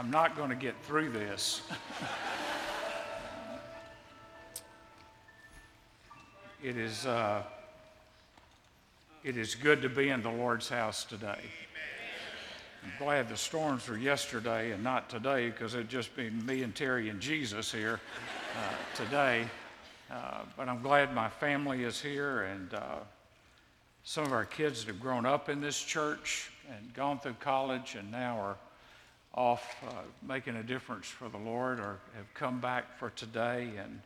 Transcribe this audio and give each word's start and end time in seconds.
I'm 0.00 0.10
not 0.10 0.34
going 0.34 0.48
to 0.48 0.56
get 0.56 0.74
through 0.86 1.10
this. 1.10 1.60
it, 6.64 6.78
is, 6.78 7.04
uh, 7.04 7.42
it 9.22 9.36
is 9.36 9.54
good 9.54 9.82
to 9.82 9.90
be 9.90 10.08
in 10.08 10.22
the 10.22 10.30
Lord's 10.30 10.70
house 10.70 11.04
today. 11.04 11.42
I'm 12.82 12.92
glad 12.98 13.28
the 13.28 13.36
storms 13.36 13.90
were 13.90 13.98
yesterday 13.98 14.70
and 14.70 14.82
not 14.82 15.10
today 15.10 15.50
because 15.50 15.74
it'd 15.74 15.90
just 15.90 16.16
be 16.16 16.30
me 16.30 16.62
and 16.62 16.74
Terry 16.74 17.10
and 17.10 17.20
Jesus 17.20 17.70
here 17.70 18.00
uh, 18.56 19.04
today. 19.04 19.44
Uh, 20.10 20.38
but 20.56 20.66
I'm 20.66 20.80
glad 20.80 21.14
my 21.14 21.28
family 21.28 21.84
is 21.84 22.00
here 22.00 22.44
and 22.44 22.72
uh, 22.72 23.00
some 24.04 24.24
of 24.24 24.32
our 24.32 24.46
kids 24.46 24.82
have 24.84 24.98
grown 24.98 25.26
up 25.26 25.50
in 25.50 25.60
this 25.60 25.78
church 25.78 26.52
and 26.74 26.94
gone 26.94 27.20
through 27.20 27.36
college 27.38 27.96
and 27.96 28.10
now 28.10 28.38
are 28.38 28.56
off 29.34 29.76
uh, 29.86 29.92
making 30.26 30.56
a 30.56 30.62
difference 30.62 31.06
for 31.06 31.28
the 31.28 31.38
Lord 31.38 31.78
or 31.78 31.98
have 32.16 32.32
come 32.34 32.60
back 32.60 32.98
for 32.98 33.10
today. 33.10 33.70
And 33.78 34.00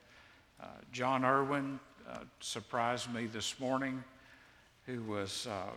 uh, 0.63 0.67
Jon 0.93 1.25
Erwin 1.25 1.81
uh, 2.11 2.19
surprised 2.41 3.13
me 3.13 3.27
this 3.27 3.59
morning, 3.59 4.05
who 4.87 5.03
was, 5.03 5.47
uh, 5.47 5.73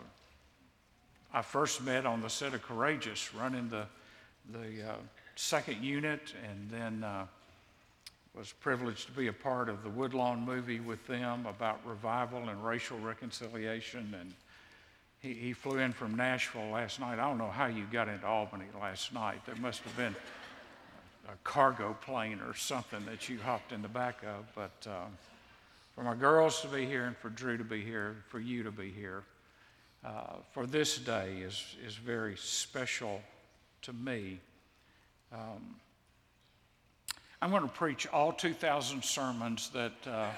I 1.34 1.42
first 1.42 1.82
met 1.84 2.06
on 2.06 2.22
the 2.22 2.30
set 2.30 2.54
of 2.54 2.62
Courageous, 2.62 3.34
running 3.34 3.70
the, 3.70 3.86
the 4.52 4.90
uh, 4.90 4.96
second 5.36 5.84
unit, 5.84 6.34
and 6.50 6.70
then 6.70 7.04
uh, 7.04 7.26
was 8.36 8.52
privileged 8.52 9.08
to 9.08 9.12
be 9.14 9.28
a 9.28 9.34
part 9.34 9.70
of 9.70 9.82
the 9.84 9.90
Woodlawn 9.90 10.46
movie 10.46 10.80
with 10.80 11.06
them 11.08 11.46
about 11.46 11.80
revival 11.86 12.50
and 12.50 12.64
racial 12.64 13.00
reconciliation. 13.00 14.14
And 14.20 14.34
he, 15.20 15.34
he 15.34 15.54
flew 15.54 15.80
in 15.80 15.94
from 15.94 16.16
Nashville 16.16 16.70
last 16.70 17.00
night. 17.00 17.20
I 17.20 17.28
don't 17.28 17.38
know 17.38 17.50
how 17.50 17.66
you 17.66 17.86
got 17.92 18.08
into 18.08 18.26
Albany 18.26 18.66
last 18.80 19.14
night. 19.14 19.46
There 19.46 19.56
must 19.56 19.82
have 19.82 19.98
been 19.98 20.16
a 21.28 21.36
cargo 21.44 21.98
plane 22.02 22.40
or 22.40 22.54
something 22.54 23.04
that 23.06 23.28
you 23.28 23.40
hopped 23.40 23.72
in 23.72 23.82
the 23.82 23.88
back 23.88 24.24
of. 24.24 24.46
But 24.56 24.90
uh, 24.90 25.06
for 25.96 26.04
my 26.04 26.16
girls 26.16 26.62
to 26.62 26.68
be 26.68 26.86
here 26.86 27.06
and 27.06 27.18
for 27.18 27.30
Drew 27.30 27.58
to 27.58 27.64
be 27.64 27.82
here, 27.82 28.18
for 28.30 28.40
you 28.40 28.64
to 28.64 28.72
be 28.72 28.92
here, 28.92 29.24
uh, 30.06 30.36
for 30.52 30.68
this 30.68 30.98
day 30.98 31.38
is, 31.44 31.76
is 31.86 31.96
very 31.96 32.38
special 32.38 33.22
to 33.82 33.94
me. 33.94 34.40
Um, 35.34 35.76
I'm 37.42 37.50
going 37.50 37.64
to 37.64 37.68
preach 37.68 38.08
all 38.08 38.32
2,000 38.32 39.04
sermons 39.04 39.70
that 39.70 39.94
uh, 40.06 40.30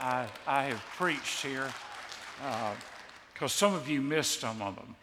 I, 0.00 0.26
I 0.46 0.64
have 0.64 0.82
preached 0.96 1.44
here 1.44 1.68
because 3.32 3.52
some 3.52 3.74
of 3.74 3.88
you 3.88 4.00
missed 4.00 4.40
some 4.40 4.60
of 4.62 4.76
them. 4.76 4.96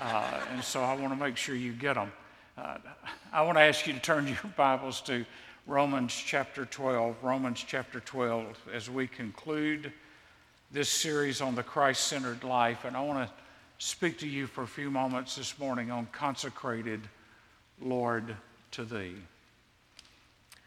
Uh, 0.00 0.40
and 0.52 0.64
so 0.64 0.82
I 0.82 0.94
want 0.94 1.12
to 1.12 1.24
make 1.24 1.36
sure 1.36 1.54
you 1.54 1.72
get 1.72 1.94
them. 1.94 2.12
Uh, 2.56 2.78
I 3.32 3.42
want 3.42 3.58
to 3.58 3.62
ask 3.62 3.86
you 3.86 3.92
to 3.92 4.00
turn 4.00 4.26
your 4.28 4.36
Bibles 4.56 5.00
to 5.02 5.24
Romans 5.66 6.12
chapter 6.14 6.64
12. 6.64 7.16
Romans 7.22 7.64
chapter 7.66 8.00
12 8.00 8.56
as 8.72 8.88
we 8.88 9.06
conclude 9.06 9.92
this 10.72 10.88
series 10.88 11.40
on 11.40 11.54
the 11.54 11.62
Christ 11.62 12.06
centered 12.06 12.44
life. 12.44 12.84
And 12.84 12.96
I 12.96 13.02
want 13.02 13.28
to 13.28 13.34
speak 13.78 14.18
to 14.18 14.28
you 14.28 14.46
for 14.46 14.62
a 14.62 14.68
few 14.68 14.90
moments 14.90 15.36
this 15.36 15.58
morning 15.58 15.90
on 15.90 16.06
consecrated 16.12 17.00
Lord 17.80 18.36
to 18.72 18.84
thee. 18.84 19.16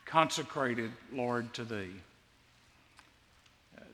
Consecrated 0.05 0.91
Lord 1.11 1.53
to 1.53 1.63
thee 1.63 1.91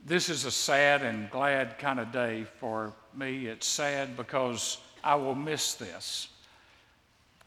this 0.05 0.29
is 0.29 0.45
a 0.45 0.51
sad 0.51 1.03
and 1.03 1.29
glad 1.29 1.77
kind 1.77 1.99
of 1.99 2.11
day 2.11 2.45
for 2.59 2.93
me. 3.15 3.47
It's 3.47 3.67
sad 3.67 4.15
because 4.15 4.77
I 5.03 5.15
will 5.15 5.35
miss 5.35 5.73
this. 5.75 6.29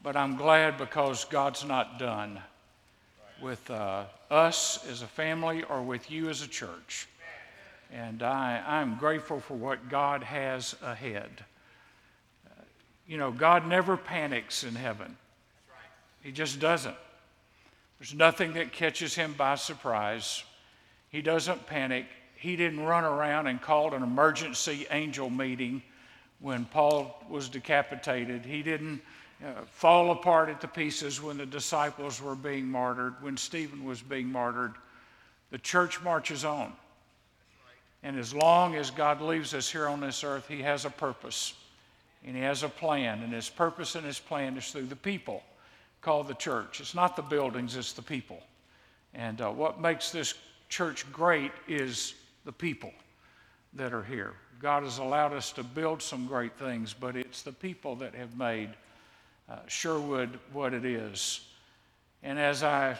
But 0.01 0.15
I'm 0.15 0.35
glad 0.35 0.77
because 0.77 1.25
God's 1.25 1.63
not 1.63 1.97
done 1.97 2.39
with 3.41 3.69
uh, 3.69 4.05
us 4.29 4.85
as 4.89 5.01
a 5.01 5.07
family 5.07 5.63
or 5.63 5.81
with 5.81 6.11
you 6.11 6.29
as 6.29 6.41
a 6.41 6.47
church. 6.47 7.07
And 7.91 8.23
I, 8.23 8.63
I'm 8.65 8.95
grateful 8.95 9.39
for 9.39 9.53
what 9.53 9.89
God 9.89 10.23
has 10.23 10.75
ahead. 10.81 11.29
Uh, 12.45 12.63
you 13.07 13.17
know, 13.17 13.31
God 13.31 13.67
never 13.67 13.97
panics 13.97 14.63
in 14.63 14.75
heaven, 14.75 15.17
He 16.21 16.31
just 16.31 16.59
doesn't. 16.59 16.95
There's 17.99 18.13
nothing 18.13 18.53
that 18.53 18.73
catches 18.73 19.15
Him 19.15 19.33
by 19.33 19.55
surprise. 19.55 20.43
He 21.09 21.21
doesn't 21.21 21.67
panic 21.67 22.05
he 22.43 22.57
didn't 22.57 22.81
run 22.81 23.05
around 23.05 23.47
and 23.47 23.61
called 23.61 23.93
an 23.93 24.03
emergency 24.03 24.85
angel 24.91 25.29
meeting 25.29 25.81
when 26.41 26.65
Paul 26.65 27.23
was 27.29 27.47
decapitated. 27.47 28.43
He 28.43 28.61
didn't 28.61 29.01
uh, 29.41 29.61
fall 29.71 30.11
apart 30.11 30.49
at 30.49 30.59
the 30.59 30.67
pieces 30.67 31.21
when 31.21 31.37
the 31.37 31.45
disciples 31.45 32.21
were 32.21 32.35
being 32.35 32.65
martyred, 32.65 33.13
when 33.21 33.37
Stephen 33.37 33.85
was 33.85 34.01
being 34.01 34.29
martyred. 34.29 34.73
The 35.51 35.57
church 35.57 36.01
marches 36.01 36.43
on. 36.43 36.73
And 38.03 38.19
as 38.19 38.33
long 38.33 38.75
as 38.75 38.91
God 38.91 39.21
leaves 39.21 39.53
us 39.53 39.71
here 39.71 39.87
on 39.87 40.01
this 40.01 40.21
earth, 40.25 40.45
He 40.49 40.61
has 40.63 40.83
a 40.83 40.89
purpose 40.89 41.53
and 42.25 42.35
He 42.35 42.41
has 42.41 42.63
a 42.63 42.69
plan. 42.69 43.23
And 43.23 43.31
His 43.31 43.47
purpose 43.47 43.95
and 43.95 44.05
His 44.05 44.19
plan 44.19 44.57
is 44.57 44.69
through 44.69 44.87
the 44.87 44.97
people 44.97 45.43
called 46.01 46.27
the 46.27 46.33
church. 46.33 46.81
It's 46.81 46.93
not 46.93 47.15
the 47.15 47.21
buildings, 47.21 47.77
it's 47.77 47.93
the 47.93 48.01
people. 48.01 48.41
And 49.13 49.39
uh, 49.39 49.49
what 49.49 49.79
makes 49.79 50.11
this 50.11 50.33
church 50.67 51.09
great 51.13 51.53
is 51.69 52.15
the 52.45 52.51
people 52.51 52.91
that 53.73 53.93
are 53.93 54.03
here. 54.03 54.33
God 54.59 54.83
has 54.83 54.97
allowed 54.97 55.33
us 55.33 55.51
to 55.53 55.63
build 55.63 56.01
some 56.01 56.27
great 56.27 56.57
things, 56.57 56.93
but 56.93 57.15
it's 57.15 57.41
the 57.41 57.51
people 57.51 57.95
that 57.97 58.15
have 58.15 58.37
made 58.37 58.69
uh, 59.49 59.57
Sherwood 59.67 60.39
what 60.51 60.73
it 60.73 60.85
is. 60.85 61.41
And 62.21 62.39
as 62.39 62.63
I 62.63 62.91
uh, 62.91 62.95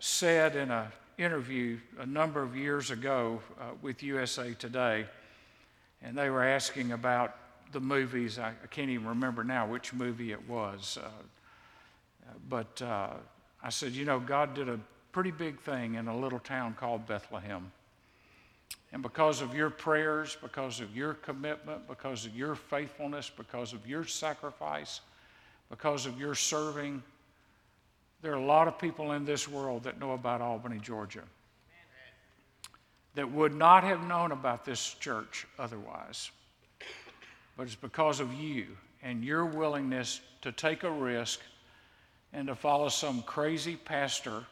said 0.00 0.56
in 0.56 0.70
an 0.70 0.88
interview 1.18 1.78
a 2.00 2.06
number 2.06 2.42
of 2.42 2.56
years 2.56 2.90
ago 2.90 3.40
uh, 3.60 3.64
with 3.80 4.02
USA 4.02 4.54
Today, 4.54 5.06
and 6.02 6.18
they 6.18 6.30
were 6.30 6.42
asking 6.44 6.92
about 6.92 7.36
the 7.72 7.80
movies, 7.80 8.38
I, 8.38 8.48
I 8.48 8.66
can't 8.70 8.90
even 8.90 9.06
remember 9.06 9.44
now 9.44 9.66
which 9.66 9.92
movie 9.92 10.32
it 10.32 10.48
was, 10.48 10.98
uh, 11.02 11.08
but 12.48 12.82
uh, 12.82 13.10
I 13.62 13.68
said, 13.68 13.92
you 13.92 14.04
know, 14.04 14.18
God 14.18 14.54
did 14.54 14.68
a 14.68 14.80
pretty 15.12 15.30
big 15.30 15.60
thing 15.60 15.94
in 15.94 16.08
a 16.08 16.16
little 16.16 16.40
town 16.40 16.74
called 16.74 17.06
Bethlehem. 17.06 17.70
And 18.92 19.02
because 19.02 19.40
of 19.40 19.54
your 19.54 19.70
prayers, 19.70 20.36
because 20.40 20.78
of 20.78 20.96
your 20.96 21.14
commitment, 21.14 21.88
because 21.88 22.26
of 22.26 22.36
your 22.36 22.54
faithfulness, 22.54 23.28
because 23.28 23.72
of 23.72 23.86
your 23.86 24.04
sacrifice, 24.04 25.00
because 25.68 26.06
of 26.06 26.18
your 26.20 26.36
serving, 26.36 27.02
there 28.22 28.32
are 28.32 28.36
a 28.36 28.44
lot 28.44 28.68
of 28.68 28.78
people 28.78 29.12
in 29.12 29.24
this 29.24 29.48
world 29.48 29.82
that 29.82 29.98
know 29.98 30.12
about 30.12 30.40
Albany, 30.40 30.78
Georgia, 30.78 31.24
that 33.16 33.30
would 33.30 33.54
not 33.54 33.84
have 33.84 34.06
known 34.06 34.32
about 34.32 34.64
this 34.64 34.94
church 34.94 35.46
otherwise. 35.58 36.30
But 37.56 37.64
it's 37.64 37.74
because 37.74 38.20
of 38.20 38.32
you 38.32 38.66
and 39.02 39.24
your 39.24 39.44
willingness 39.44 40.20
to 40.42 40.52
take 40.52 40.84
a 40.84 40.90
risk 40.90 41.40
and 42.32 42.48
to 42.48 42.54
follow 42.54 42.88
some 42.88 43.22
crazy 43.22 43.76
pastor 43.76 44.44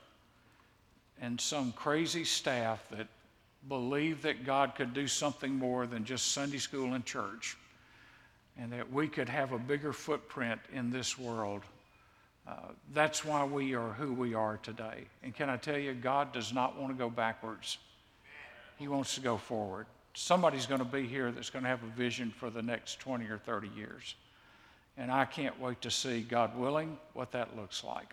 and 1.21 1.41
some 1.41 1.73
crazy 1.73 2.25
staff 2.25 2.85
that 2.91 3.07
believed 3.69 4.23
that 4.23 4.45
God 4.45 4.75
could 4.75 4.93
do 4.93 5.07
something 5.07 5.55
more 5.55 5.87
than 5.87 6.05
just 6.05 6.33
Sunday 6.33 6.59
school 6.59 6.95
and 6.95 7.05
church, 7.05 7.57
and 8.59 8.73
that 8.73 8.93
we 8.93 9.09
could 9.09 9.29
have 9.29 9.53
a 9.53 9.59
bigger 9.59 9.93
footprint 9.93 10.61
in 10.73 10.91
this 10.91 11.19
world. 11.19 11.63
Uh, 12.47 12.55
that's 12.93 13.25
why 13.25 13.45
we 13.45 13.75
are 13.75 13.93
who 13.93 14.13
we 14.13 14.35
are 14.35 14.59
today. 14.63 15.05
And 15.23 15.35
can 15.35 15.49
I 15.49 15.57
tell 15.57 15.79
you, 15.79 15.95
God 15.95 16.33
does 16.33 16.53
not 16.53 16.77
want 16.77 16.93
to 16.93 16.99
go 16.99 17.09
backwards, 17.09 17.79
He 18.79 18.89
wants 18.89 19.15
to 19.15 19.21
go 19.21 19.37
forward. 19.37 19.87
Somebody's 20.15 20.67
going 20.67 20.81
to 20.81 20.85
be 20.85 21.07
here 21.07 21.31
that's 21.31 21.49
going 21.49 21.63
to 21.63 21.69
have 21.69 21.83
a 21.83 21.97
vision 21.97 22.31
for 22.31 22.51
the 22.51 22.61
next 22.61 23.01
20 23.01 23.25
or 23.27 23.39
30 23.39 23.69
years. 23.69 24.15
And 24.99 25.11
I 25.11 25.25
can't 25.25 25.59
wait 25.59 25.81
to 25.83 25.91
see, 25.91 26.21
God 26.21 26.55
willing, 26.59 26.99
what 27.15 27.33
that 27.33 27.57
looks 27.57 27.83
like. 27.83 28.13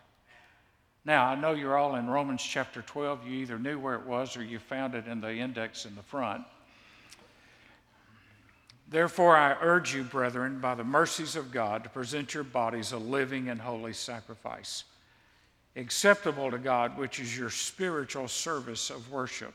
Now, 1.05 1.25
I 1.25 1.35
know 1.35 1.53
you're 1.53 1.77
all 1.77 1.95
in 1.95 2.07
Romans 2.07 2.43
chapter 2.43 2.81
12. 2.81 3.25
You 3.27 3.39
either 3.39 3.57
knew 3.57 3.79
where 3.79 3.95
it 3.95 4.05
was 4.05 4.35
or 4.35 4.43
you 4.43 4.59
found 4.59 4.95
it 4.95 5.07
in 5.07 5.21
the 5.21 5.33
index 5.33 5.85
in 5.85 5.95
the 5.95 6.03
front. 6.03 6.43
Therefore, 8.89 9.37
I 9.37 9.55
urge 9.61 9.93
you, 9.93 10.03
brethren, 10.03 10.59
by 10.59 10.75
the 10.75 10.83
mercies 10.83 11.35
of 11.35 11.51
God, 11.51 11.83
to 11.83 11.89
present 11.89 12.33
your 12.33 12.43
bodies 12.43 12.91
a 12.91 12.97
living 12.97 13.49
and 13.49 13.61
holy 13.61 13.93
sacrifice, 13.93 14.83
acceptable 15.75 16.49
to 16.49 16.57
God, 16.57 16.97
which 16.97 17.19
is 17.19 17.37
your 17.37 17.51
spiritual 17.51 18.27
service 18.27 18.89
of 18.89 19.11
worship. 19.11 19.53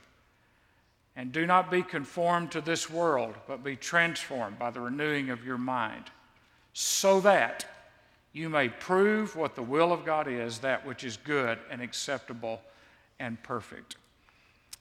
And 1.16 1.32
do 1.32 1.46
not 1.46 1.70
be 1.70 1.82
conformed 1.82 2.52
to 2.52 2.60
this 2.60 2.88
world, 2.88 3.34
but 3.46 3.64
be 3.64 3.76
transformed 3.76 4.58
by 4.58 4.70
the 4.70 4.80
renewing 4.80 5.30
of 5.30 5.44
your 5.44 5.58
mind, 5.58 6.04
so 6.72 7.20
that 7.20 7.66
you 8.34 8.50
may 8.50 8.68
prove 8.68 9.36
what 9.36 9.54
the 9.54 9.62
will 9.62 9.92
of 9.92 10.04
God 10.04 10.28
is, 10.28 10.58
that 10.58 10.84
which 10.84 11.04
is 11.04 11.16
good 11.16 11.58
and 11.70 11.80
acceptable 11.80 12.60
and 13.18 13.42
perfect. 13.42 13.96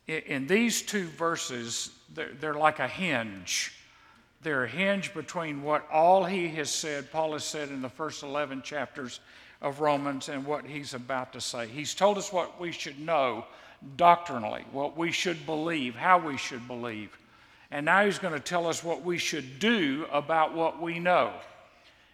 In 0.08 0.48
these 0.48 0.82
two 0.82 1.06
verses, 1.06 1.92
they're 2.14 2.56
like 2.56 2.80
a 2.80 2.88
hinge 2.90 3.72
They're 4.44 4.66
a 4.66 4.68
hinge 4.68 5.14
between 5.14 5.64
what 5.64 5.88
all 5.90 6.26
he 6.26 6.50
has 6.50 6.70
said, 6.70 7.12
Paul 7.12 7.32
has 7.34 7.46
said 7.46 7.70
in 7.70 7.82
the 7.82 7.90
first 7.90 8.24
11 8.24 8.62
chapters 8.62 9.22
of 9.62 9.80
Romans, 9.80 10.28
and 10.28 10.46
what 10.46 10.66
he's 10.66 10.94
about 10.94 11.32
to 11.34 11.42
say. 11.42 11.68
He's 11.68 11.96
told 11.96 12.18
us 12.18 12.34
what 12.34 12.60
we 12.60 12.74
should 12.74 13.00
know 13.00 13.46
doctrinally, 13.96 14.66
what 14.74 14.98
we 14.98 15.12
should 15.14 15.46
believe, 15.46 15.96
how 15.96 16.18
we 16.18 16.36
should 16.36 16.68
believe. 16.68 17.18
And 17.72 17.86
now 17.86 18.04
he's 18.04 18.20
going 18.20 18.34
to 18.34 18.40
tell 18.40 18.68
us 18.68 18.84
what 18.84 19.04
we 19.04 19.18
should 19.18 19.60
do 19.60 20.06
about 20.12 20.54
what 20.54 20.82
we 20.82 21.00
know. 21.00 21.32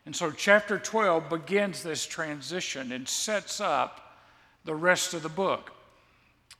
And 0.09 0.15
so, 0.15 0.31
chapter 0.31 0.79
12 0.79 1.29
begins 1.29 1.83
this 1.83 2.03
transition 2.03 2.91
and 2.93 3.07
sets 3.07 3.61
up 3.61 4.17
the 4.65 4.73
rest 4.73 5.13
of 5.13 5.21
the 5.21 5.29
book. 5.29 5.71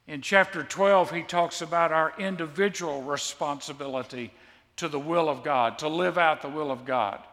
In 0.05 0.21
chapter 0.21 0.61
12, 0.61 1.09
he 1.09 1.23
talks 1.23 1.63
about 1.63 1.91
our 1.91 2.13
individual 2.19 3.01
responsibility 3.01 4.31
to 4.75 4.87
the 4.87 4.99
will 4.99 5.27
of 5.27 5.43
God, 5.43 5.79
to 5.79 5.87
live 5.87 6.19
out 6.19 6.43
the 6.43 6.47
will 6.47 6.69
of 6.69 6.85
God. 6.85 7.23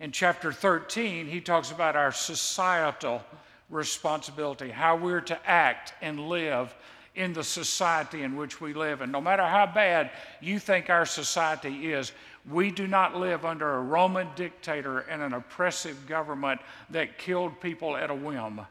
In 0.00 0.10
chapter 0.10 0.52
13, 0.52 1.28
he 1.28 1.40
talks 1.40 1.70
about 1.70 1.94
our 1.94 2.10
societal 2.10 3.22
responsibility, 3.70 4.68
how 4.68 4.96
we're 4.96 5.20
to 5.20 5.48
act 5.48 5.94
and 6.02 6.28
live 6.28 6.74
in 7.14 7.32
the 7.34 7.44
society 7.44 8.24
in 8.24 8.36
which 8.36 8.60
we 8.60 8.74
live. 8.74 9.00
And 9.00 9.12
no 9.12 9.20
matter 9.20 9.46
how 9.46 9.66
bad 9.66 10.10
you 10.40 10.58
think 10.58 10.90
our 10.90 11.06
society 11.06 11.92
is, 11.92 12.10
we 12.50 12.70
do 12.70 12.86
not 12.86 13.16
live 13.16 13.44
under 13.44 13.74
a 13.74 13.82
Roman 13.82 14.28
dictator 14.36 15.00
and 15.00 15.22
an 15.22 15.32
oppressive 15.32 16.06
government 16.06 16.60
that 16.90 17.18
killed 17.18 17.60
people 17.60 17.96
at 17.96 18.10
a 18.10 18.14
whim 18.14 18.62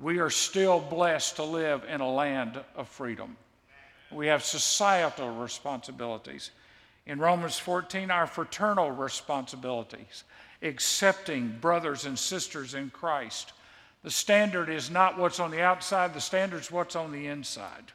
we 0.00 0.18
are 0.18 0.30
still 0.30 0.80
blessed 0.80 1.36
to 1.36 1.44
live 1.44 1.84
in 1.88 2.00
a 2.00 2.10
land 2.10 2.58
of 2.74 2.88
freedom. 2.88 3.36
We 4.10 4.28
have 4.28 4.42
societal 4.42 5.30
responsibilities. 5.30 6.50
In 7.06 7.18
Romans 7.18 7.58
14, 7.58 8.10
our 8.10 8.26
fraternal 8.26 8.90
responsibilities, 8.90 10.24
accepting 10.62 11.58
brothers 11.60 12.06
and 12.06 12.18
sisters 12.18 12.74
in 12.74 12.90
Christ. 12.90 13.52
The 14.02 14.10
standard 14.10 14.70
is 14.70 14.90
not 14.90 15.18
what's 15.18 15.38
on 15.38 15.50
the 15.50 15.62
outside, 15.62 16.14
the 16.14 16.20
standard 16.20 16.62
is 16.62 16.72
what's 16.72 16.96
on 16.96 17.12
the 17.12 17.26
inside. 17.26 17.92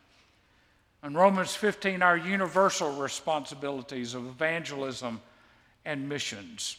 In 1.05 1.13
Romans 1.13 1.53
15, 1.53 2.01
our 2.01 2.17
universal 2.17 2.95
responsibilities 2.95 4.15
of 4.15 4.25
evangelism 4.25 5.21
and 5.85 6.09
missions. 6.09 6.77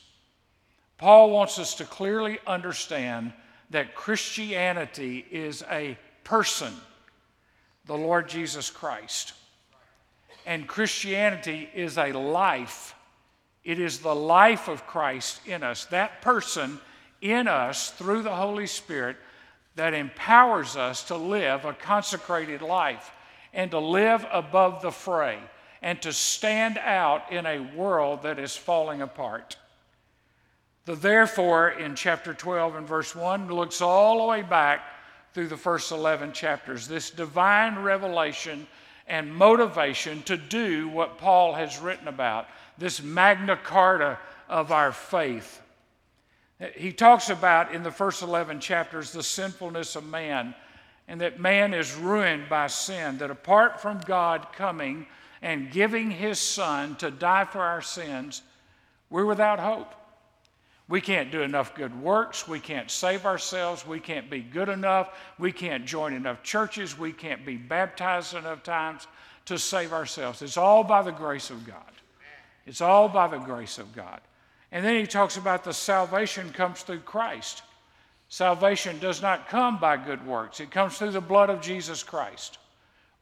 Paul 0.98 1.30
wants 1.30 1.60
us 1.60 1.76
to 1.76 1.84
clearly 1.84 2.40
understand 2.44 3.32
that 3.70 3.94
Christianity 3.94 5.24
is 5.30 5.62
a 5.70 5.96
person, 6.24 6.72
the 7.84 7.96
Lord 7.96 8.28
Jesus 8.28 8.68
Christ. 8.68 9.32
And 10.44 10.66
Christianity 10.66 11.70
is 11.72 11.96
a 11.96 12.10
life. 12.10 12.96
It 13.62 13.78
is 13.78 14.00
the 14.00 14.14
life 14.14 14.66
of 14.66 14.88
Christ 14.88 15.40
in 15.46 15.62
us, 15.62 15.84
that 15.86 16.20
person 16.20 16.80
in 17.20 17.46
us 17.46 17.90
through 17.90 18.22
the 18.22 18.34
Holy 18.34 18.66
Spirit 18.66 19.18
that 19.76 19.94
empowers 19.94 20.74
us 20.74 21.04
to 21.04 21.16
live 21.16 21.64
a 21.64 21.74
consecrated 21.74 22.60
life 22.60 23.12
and 23.56 23.70
to 23.72 23.80
live 23.80 24.24
above 24.30 24.82
the 24.82 24.92
fray 24.92 25.40
and 25.82 26.00
to 26.02 26.12
stand 26.12 26.78
out 26.78 27.32
in 27.32 27.46
a 27.46 27.58
world 27.74 28.22
that 28.22 28.38
is 28.38 28.54
falling 28.54 29.00
apart. 29.02 29.56
The 30.84 30.94
therefore 30.94 31.70
in 31.70 31.96
chapter 31.96 32.34
12 32.34 32.76
and 32.76 32.86
verse 32.86 33.16
1 33.16 33.48
looks 33.48 33.80
all 33.80 34.18
the 34.18 34.24
way 34.24 34.42
back 34.42 34.82
through 35.32 35.48
the 35.48 35.56
first 35.56 35.90
11 35.90 36.32
chapters. 36.32 36.86
This 36.86 37.10
divine 37.10 37.78
revelation 37.78 38.66
and 39.08 39.34
motivation 39.34 40.22
to 40.24 40.36
do 40.36 40.88
what 40.88 41.18
Paul 41.18 41.54
has 41.54 41.80
written 41.80 42.08
about, 42.08 42.46
this 42.76 43.02
Magna 43.02 43.56
Carta 43.56 44.18
of 44.48 44.70
our 44.70 44.92
faith. 44.92 45.62
He 46.74 46.92
talks 46.92 47.30
about 47.30 47.72
in 47.72 47.82
the 47.82 47.90
first 47.90 48.22
11 48.22 48.60
chapters 48.60 49.12
the 49.12 49.22
sinfulness 49.22 49.96
of 49.96 50.04
man 50.04 50.54
and 51.08 51.20
that 51.20 51.40
man 51.40 51.72
is 51.72 51.94
ruined 51.94 52.48
by 52.48 52.66
sin, 52.66 53.18
that 53.18 53.30
apart 53.30 53.80
from 53.80 54.00
God 54.00 54.48
coming 54.52 55.06
and 55.42 55.70
giving 55.70 56.10
his 56.10 56.38
son 56.38 56.96
to 56.96 57.10
die 57.10 57.44
for 57.44 57.60
our 57.60 57.82
sins, 57.82 58.42
we're 59.10 59.26
without 59.26 59.60
hope. 59.60 59.94
We 60.88 61.00
can't 61.00 61.32
do 61.32 61.42
enough 61.42 61.74
good 61.74 62.00
works. 62.00 62.46
We 62.46 62.60
can't 62.60 62.90
save 62.90 63.26
ourselves. 63.26 63.86
We 63.86 63.98
can't 63.98 64.30
be 64.30 64.40
good 64.40 64.68
enough. 64.68 65.10
We 65.38 65.50
can't 65.50 65.84
join 65.84 66.12
enough 66.12 66.42
churches. 66.42 66.96
We 66.96 67.12
can't 67.12 67.44
be 67.44 67.56
baptized 67.56 68.34
enough 68.34 68.62
times 68.62 69.06
to 69.46 69.58
save 69.58 69.92
ourselves. 69.92 70.42
It's 70.42 70.56
all 70.56 70.84
by 70.84 71.02
the 71.02 71.12
grace 71.12 71.50
of 71.50 71.66
God. 71.66 71.80
It's 72.66 72.80
all 72.80 73.08
by 73.08 73.28
the 73.28 73.38
grace 73.38 73.78
of 73.78 73.94
God. 73.94 74.20
And 74.72 74.84
then 74.84 74.98
he 74.98 75.06
talks 75.06 75.36
about 75.36 75.64
the 75.64 75.72
salvation 75.72 76.50
comes 76.50 76.82
through 76.82 77.00
Christ. 77.00 77.62
Salvation 78.28 78.98
does 78.98 79.22
not 79.22 79.48
come 79.48 79.78
by 79.78 79.96
good 79.96 80.26
works, 80.26 80.60
it 80.60 80.70
comes 80.70 80.98
through 80.98 81.12
the 81.12 81.20
blood 81.20 81.50
of 81.50 81.60
Jesus 81.60 82.02
Christ. 82.02 82.58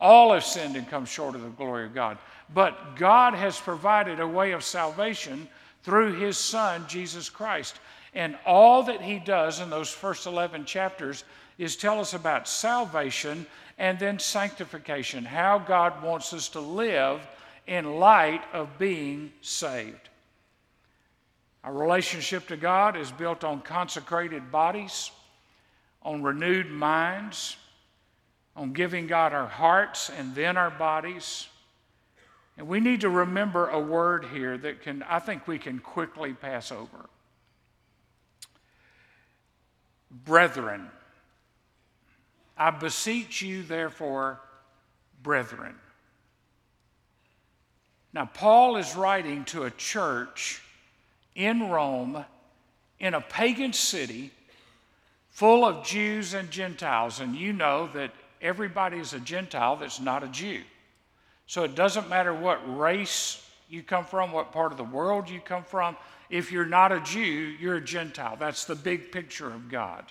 All 0.01 0.33
have 0.33 0.45
sinned 0.45 0.77
and 0.77 0.89
come 0.89 1.05
short 1.05 1.35
of 1.35 1.43
the 1.43 1.49
glory 1.51 1.87
of 1.87 1.95
God. 1.95 2.19
But 2.53 2.97
God 2.97 3.35
has 3.35 3.59
provided 3.59 4.21
a 4.21 4.27
way 4.27 4.53
of 4.53 4.65
salvation 4.65 5.49
through 5.83 6.15
his 6.15 6.37
son, 6.37 6.85
Jesus 6.89 7.29
Christ. 7.31 7.79
And 8.15 8.37
all 8.45 8.83
that 8.85 9.01
he 9.01 9.19
does 9.19 9.61
in 9.61 9.71
those 9.71 9.91
first 9.91 10.27
11 10.27 10.65
chapters 10.65 11.25
is 11.59 11.77
tell 11.77 12.01
us 12.01 12.15
about 12.15 12.49
salvation 12.49 13.47
and 13.79 13.99
then 13.99 14.19
sanctification, 14.19 15.25
how 15.25 15.59
God 15.59 16.03
wants 16.03 16.33
us 16.33 16.49
to 16.51 16.61
live 16.61 17.21
in 17.67 17.99
light 17.99 18.43
of 18.53 18.79
being 18.79 19.33
saved. 19.41 20.09
Our 21.65 21.73
relationship 21.73 22.47
to 22.49 22.57
God 22.57 22.97
is 22.97 23.11
built 23.11 23.43
on 23.43 23.63
consecrated 23.63 24.53
bodies, 24.53 25.11
on 26.03 26.23
renewed 26.23 26.71
minds, 26.71 27.57
on 28.55 28.73
giving 28.73 29.07
God 29.07 29.33
our 29.33 29.49
hearts 29.49 30.11
and 30.11 30.35
then 30.35 30.57
our 30.57 30.71
bodies 30.71 31.49
and 32.57 32.69
we 32.69 32.81
need 32.81 33.01
to 33.01 33.11
remember 33.11 33.69
a 33.69 33.81
word 33.81 34.27
here 34.27 34.57
that 34.59 34.83
can, 34.83 35.03
I 35.05 35.19
think 35.19 35.49
we 35.49 35.59
can 35.59 35.81
quickly 35.81 36.33
pass 36.33 36.71
over. 36.71 37.09
Brethren. 40.11 40.89
I 42.57 42.71
beseech 42.71 43.43
you, 43.43 43.65
therefore, 43.65 44.41
brethren. 45.23 45.75
Now, 48.13 48.27
Paul 48.27 48.77
is 48.77 48.95
writing 48.95 49.45
to 49.47 49.65
a 49.65 49.73
church 49.73 50.63
in 51.35 51.69
Rome, 51.69 52.25
in 52.99 53.15
a 53.15 53.21
pagan 53.21 53.73
city, 53.73 54.31
full 55.31 55.65
of 55.65 55.85
Jews 55.85 56.35
and 56.35 56.51
Gentiles. 56.51 57.21
And 57.21 57.35
you 57.35 57.53
know 57.53 57.89
that 57.95 58.13
everybody 58.41 58.99
is 58.99 59.13
a 59.13 59.21
Gentile 59.21 59.77
that's 59.77 60.01
not 60.01 60.23
a 60.23 60.29
Jew. 60.29 60.63
So 61.47 61.65
it 61.65 61.75
doesn't 61.75 62.09
matter 62.09 62.33
what 62.33 62.79
race 62.79 63.45
you 63.69 63.83
come 63.83 64.05
from, 64.05 64.33
what 64.33 64.53
part 64.53 64.73
of 64.73 64.79
the 64.79 64.85
world 64.85 65.29
you 65.29 65.41
come 65.41 65.65
from. 65.65 65.97
If 66.31 66.53
you're 66.53 66.65
not 66.65 66.93
a 66.93 67.01
Jew, 67.01 67.21
you're 67.21 67.77
a 67.77 67.85
Gentile. 67.85 68.37
That's 68.39 68.65
the 68.65 68.75
big 68.75 69.13
picture 69.13 69.49
of 69.49 69.69
God. 69.69 70.05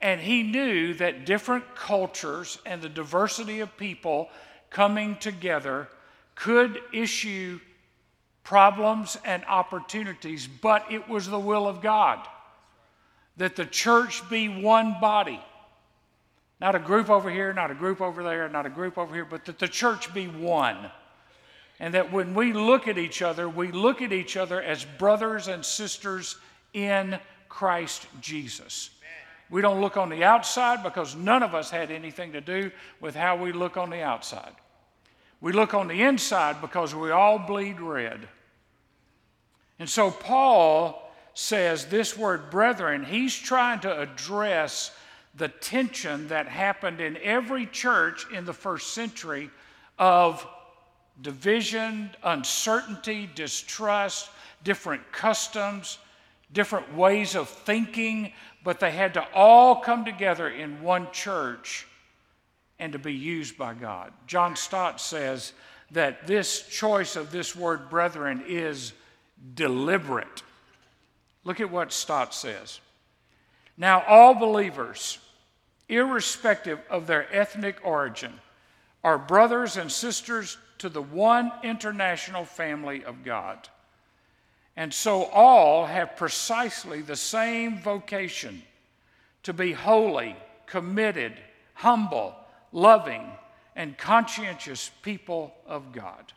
And 0.00 0.20
he 0.20 0.42
knew 0.42 0.92
that 0.94 1.24
different 1.24 1.74
cultures 1.74 2.58
and 2.66 2.82
the 2.82 2.88
diversity 2.88 3.60
of 3.60 3.76
people 3.76 4.28
coming 4.68 5.16
together 5.16 5.88
could 6.34 6.80
issue 6.92 7.60
problems 8.46 9.18
and 9.24 9.44
opportunities, 9.46 10.46
but 10.46 10.86
it 10.90 11.08
was 11.08 11.28
the 11.28 11.38
will 11.38 11.66
of 11.66 11.82
God 11.82 12.26
that 13.36 13.56
the 13.56 13.66
church 13.66 14.26
be 14.30 14.48
one 14.48 14.96
body. 15.00 15.40
Not 16.60 16.74
a 16.74 16.78
group 16.78 17.10
over 17.10 17.28
here, 17.28 17.52
not 17.52 17.70
a 17.70 17.74
group 17.74 18.00
over 18.00 18.22
there, 18.22 18.48
not 18.48 18.64
a 18.64 18.70
group 18.70 18.96
over 18.96 19.12
here, 19.12 19.26
but 19.26 19.44
that 19.44 19.58
the 19.58 19.68
church 19.68 20.14
be 20.14 20.26
one. 20.28 20.90
And 21.80 21.92
that 21.92 22.10
when 22.10 22.34
we 22.34 22.54
look 22.54 22.88
at 22.88 22.96
each 22.96 23.20
other, 23.20 23.48
we 23.48 23.72
look 23.72 24.00
at 24.00 24.12
each 24.12 24.36
other 24.38 24.62
as 24.62 24.86
brothers 24.96 25.48
and 25.48 25.62
sisters 25.62 26.36
in 26.72 27.18
Christ 27.48 28.06
Jesus. 28.20 28.90
We 29.50 29.60
don't 29.60 29.80
look 29.80 29.96
on 29.96 30.08
the 30.08 30.24
outside 30.24 30.82
because 30.82 31.14
none 31.14 31.42
of 31.42 31.54
us 31.54 31.68
had 31.68 31.90
anything 31.90 32.32
to 32.32 32.40
do 32.40 32.70
with 33.00 33.16
how 33.16 33.36
we 33.36 33.52
look 33.52 33.76
on 33.76 33.90
the 33.90 34.02
outside. 34.02 34.52
We 35.40 35.52
look 35.52 35.74
on 35.74 35.88
the 35.88 36.02
inside 36.02 36.60
because 36.60 36.94
we 36.94 37.10
all 37.10 37.38
bleed 37.38 37.80
red. 37.80 38.28
And 39.78 39.88
so 39.88 40.10
Paul 40.10 41.02
says 41.34 41.86
this 41.86 42.16
word, 42.16 42.50
brethren, 42.50 43.04
he's 43.04 43.36
trying 43.36 43.80
to 43.80 44.00
address 44.00 44.90
the 45.34 45.48
tension 45.48 46.28
that 46.28 46.48
happened 46.48 47.00
in 47.00 47.18
every 47.18 47.66
church 47.66 48.26
in 48.32 48.46
the 48.46 48.54
first 48.54 48.94
century 48.94 49.50
of 49.98 50.46
division, 51.20 52.10
uncertainty, 52.22 53.28
distrust, 53.34 54.30
different 54.64 55.12
customs, 55.12 55.98
different 56.52 56.94
ways 56.94 57.34
of 57.34 57.48
thinking, 57.48 58.32
but 58.64 58.80
they 58.80 58.90
had 58.90 59.14
to 59.14 59.26
all 59.34 59.76
come 59.76 60.04
together 60.04 60.48
in 60.48 60.82
one 60.82 61.10
church 61.12 61.86
and 62.78 62.92
to 62.92 62.98
be 62.98 63.14
used 63.14 63.56
by 63.56 63.74
God. 63.74 64.12
John 64.26 64.56
Stott 64.56 65.00
says 65.00 65.52
that 65.90 66.26
this 66.26 66.66
choice 66.66 67.16
of 67.16 67.30
this 67.30 67.54
word 67.54 67.88
brethren 67.90 68.42
is 68.46 68.92
deliberate. 69.54 70.42
Look 71.44 71.60
at 71.60 71.70
what 71.70 71.92
Stott 71.92 72.34
says. 72.34 72.80
Now, 73.76 74.02
all 74.06 74.34
believers, 74.34 75.18
irrespective 75.88 76.80
of 76.90 77.06
their 77.06 77.32
ethnic 77.34 77.78
origin, 77.84 78.32
are 79.04 79.18
brothers 79.18 79.76
and 79.76 79.90
sisters 79.92 80.58
to 80.78 80.88
the 80.88 81.02
one 81.02 81.52
international 81.62 82.44
family 82.44 83.04
of 83.04 83.24
God. 83.24 83.68
And 84.76 84.92
so 84.92 85.24
all 85.24 85.86
have 85.86 86.16
precisely 86.16 87.00
the 87.02 87.16
same 87.16 87.78
vocation 87.80 88.62
to 89.44 89.52
be 89.52 89.72
holy, 89.72 90.36
committed, 90.66 91.34
humble, 91.74 92.34
loving, 92.72 93.30
and 93.74 93.96
conscientious 93.96 94.90
people 95.02 95.54
of 95.66 95.92
God. 95.92 96.32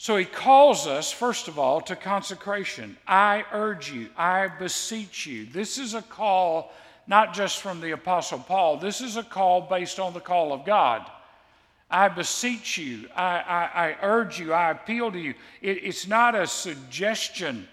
So 0.00 0.16
he 0.16 0.24
calls 0.24 0.86
us, 0.86 1.12
first 1.12 1.46
of 1.46 1.58
all, 1.58 1.82
to 1.82 1.94
consecration. 1.94 2.96
I 3.06 3.44
urge 3.52 3.92
you, 3.92 4.08
I 4.16 4.48
beseech 4.48 5.26
you. 5.26 5.44
This 5.44 5.76
is 5.76 5.92
a 5.92 6.00
call 6.00 6.72
not 7.06 7.34
just 7.34 7.60
from 7.60 7.82
the 7.82 7.90
Apostle 7.90 8.38
Paul, 8.38 8.78
this 8.78 9.02
is 9.02 9.18
a 9.18 9.22
call 9.22 9.60
based 9.60 10.00
on 10.00 10.14
the 10.14 10.20
call 10.20 10.54
of 10.54 10.64
God. 10.64 11.04
I 11.90 12.08
beseech 12.08 12.78
you, 12.78 13.10
I, 13.14 13.40
I, 13.40 13.88
I 13.88 13.96
urge 14.00 14.40
you, 14.40 14.54
I 14.54 14.70
appeal 14.70 15.12
to 15.12 15.18
you. 15.18 15.34
It, 15.60 15.84
it's 15.84 16.06
not 16.06 16.34
a 16.34 16.46
suggestion. 16.46 17.68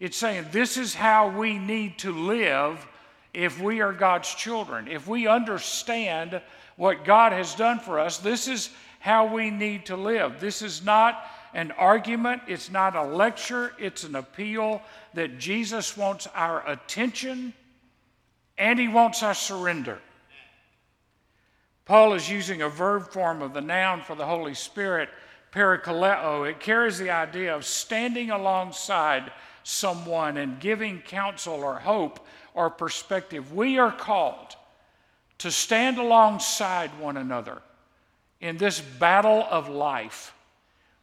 It's 0.00 0.16
saying 0.16 0.46
this 0.50 0.76
is 0.76 0.92
how 0.92 1.38
we 1.38 1.56
need 1.56 1.98
to 1.98 2.10
live 2.10 2.84
if 3.32 3.60
we 3.60 3.80
are 3.80 3.92
God's 3.92 4.34
children. 4.34 4.88
If 4.88 5.06
we 5.06 5.28
understand 5.28 6.42
what 6.74 7.04
God 7.04 7.30
has 7.30 7.54
done 7.54 7.78
for 7.78 8.00
us, 8.00 8.18
this 8.18 8.48
is 8.48 8.70
how 8.98 9.32
we 9.32 9.50
need 9.50 9.86
to 9.86 9.96
live. 9.96 10.40
This 10.40 10.60
is 10.60 10.84
not 10.84 11.24
an 11.54 11.70
argument, 11.72 12.42
it's 12.48 12.70
not 12.70 12.96
a 12.96 13.02
lecture, 13.02 13.72
it's 13.78 14.04
an 14.04 14.16
appeal 14.16 14.82
that 15.14 15.38
Jesus 15.38 15.96
wants 15.96 16.26
our 16.34 16.68
attention 16.68 17.54
and 18.58 18.78
he 18.78 18.88
wants 18.88 19.22
our 19.22 19.34
surrender. 19.34 19.98
Paul 21.84 22.14
is 22.14 22.28
using 22.28 22.62
a 22.62 22.68
verb 22.68 23.10
form 23.10 23.40
of 23.40 23.54
the 23.54 23.60
noun 23.60 24.02
for 24.02 24.16
the 24.16 24.26
Holy 24.26 24.54
Spirit, 24.54 25.08
parakaleo. 25.52 26.48
It 26.48 26.60
carries 26.60 26.98
the 26.98 27.10
idea 27.10 27.54
of 27.54 27.64
standing 27.64 28.30
alongside 28.30 29.30
someone 29.62 30.36
and 30.36 30.60
giving 30.60 31.00
counsel 31.00 31.54
or 31.54 31.78
hope 31.78 32.26
or 32.52 32.68
perspective. 32.70 33.52
We 33.52 33.78
are 33.78 33.92
called 33.92 34.56
to 35.38 35.50
stand 35.50 35.98
alongside 35.98 36.98
one 36.98 37.16
another 37.16 37.60
in 38.40 38.56
this 38.56 38.80
battle 38.80 39.46
of 39.50 39.68
life. 39.68 40.33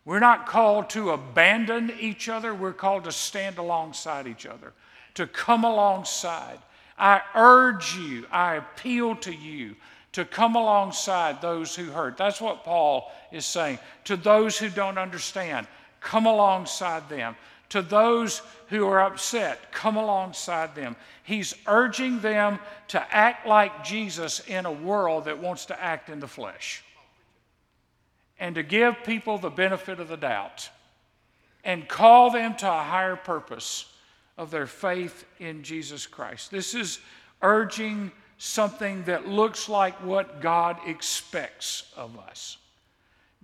We're 0.03 0.19
not 0.19 0.47
called 0.47 0.89
to 0.91 1.11
abandon 1.11 1.91
each 1.99 2.27
other, 2.27 2.53
we're 2.53 2.73
called 2.73 3.03
to 3.03 3.11
stand 3.11 3.57
alongside 3.57 4.27
each 4.27 4.45
other, 4.45 4.73
to 5.13 5.27
come 5.27 5.63
alongside. 5.63 6.59
I 6.97 7.21
urge 7.35 7.95
you, 7.95 8.25
I 8.31 8.55
appeal 8.55 9.15
to 9.17 9.33
you 9.33 9.75
to 10.13 10.25
come 10.25 10.55
alongside 10.55 11.41
those 11.41 11.75
who 11.75 11.85
hurt. 11.85 12.17
That's 12.17 12.41
what 12.41 12.63
Paul 12.63 13.11
is 13.31 13.45
saying. 13.45 13.79
To 14.05 14.17
those 14.17 14.57
who 14.57 14.69
don't 14.69 14.97
understand, 14.97 15.67
come 16.01 16.25
alongside 16.25 17.07
them. 17.07 17.35
To 17.69 17.81
those 17.81 18.41
who 18.67 18.85
are 18.87 19.01
upset, 19.01 19.71
come 19.71 19.95
alongside 19.95 20.75
them. 20.75 20.97
He's 21.23 21.55
urging 21.67 22.19
them 22.19 22.59
to 22.89 23.15
act 23.15 23.47
like 23.47 23.85
Jesus 23.85 24.41
in 24.41 24.65
a 24.65 24.71
world 24.71 25.25
that 25.25 25.39
wants 25.39 25.65
to 25.67 25.81
act 25.81 26.09
in 26.09 26.19
the 26.19 26.27
flesh. 26.27 26.83
And 28.41 28.55
to 28.55 28.63
give 28.63 29.03
people 29.05 29.37
the 29.37 29.49
benefit 29.49 30.01
of 30.01 30.09
the 30.09 30.17
doubt 30.17 30.69
and 31.63 31.87
call 31.87 32.31
them 32.31 32.55
to 32.57 32.67
a 32.67 32.83
higher 32.83 33.15
purpose 33.15 33.85
of 34.37 34.49
their 34.49 34.65
faith 34.65 35.25
in 35.39 35.61
Jesus 35.61 36.07
Christ. 36.07 36.49
This 36.49 36.73
is 36.73 36.99
urging 37.43 38.11
something 38.39 39.03
that 39.03 39.27
looks 39.27 39.69
like 39.69 39.93
what 40.03 40.41
God 40.41 40.77
expects 40.87 41.93
of 41.95 42.17
us. 42.17 42.57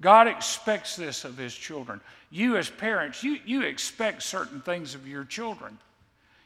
God 0.02 0.28
expects 0.28 0.96
this 0.96 1.24
of 1.26 1.38
His 1.38 1.54
children. 1.54 2.02
You, 2.32 2.58
as 2.58 2.70
parents, 2.70 3.24
you, 3.24 3.38
you 3.46 3.62
expect 3.62 4.24
certain 4.24 4.62
things 4.62 4.96
of 4.96 5.08
your 5.08 5.24
children. 5.24 5.78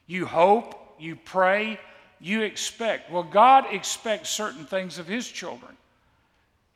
You 0.07 0.25
hope, 0.25 0.95
you 0.99 1.15
pray, 1.15 1.79
you 2.19 2.41
expect. 2.41 3.09
Well, 3.09 3.23
God 3.23 3.65
expects 3.71 4.29
certain 4.29 4.65
things 4.65 4.99
of 4.99 5.07
His 5.07 5.27
children. 5.27 5.77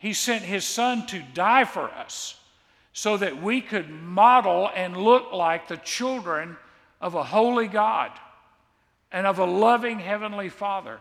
He 0.05 0.13
sent 0.13 0.43
His 0.43 0.65
Son 0.65 1.07
to 1.07 1.23
die 1.33 1.65
for 1.65 1.89
us 1.89 2.39
so 2.93 3.17
that 3.17 3.41
we 3.41 3.59
could 3.59 3.89
model 3.89 4.69
and 4.75 4.95
look 4.95 5.33
like 5.33 5.67
the 5.67 5.77
children 5.77 6.57
of 7.01 7.15
a 7.15 7.23
holy 7.23 7.67
God 7.67 8.11
and 9.11 9.25
of 9.25 9.39
a 9.39 9.45
loving 9.45 9.97
Heavenly 9.97 10.49
Father. 10.49 10.99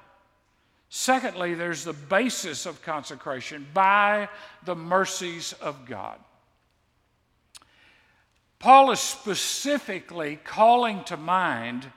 Secondly, 0.88 1.52
there's 1.52 1.84
the 1.84 1.92
basis 1.92 2.64
of 2.64 2.80
consecration 2.80 3.66
by 3.74 4.30
the 4.64 4.74
mercies 4.74 5.52
of 5.60 5.84
God. 5.84 6.18
Paul 8.58 8.90
is 8.90 9.00
specifically 9.00 10.38
calling 10.44 11.04
to 11.04 11.18
mind 11.18 11.92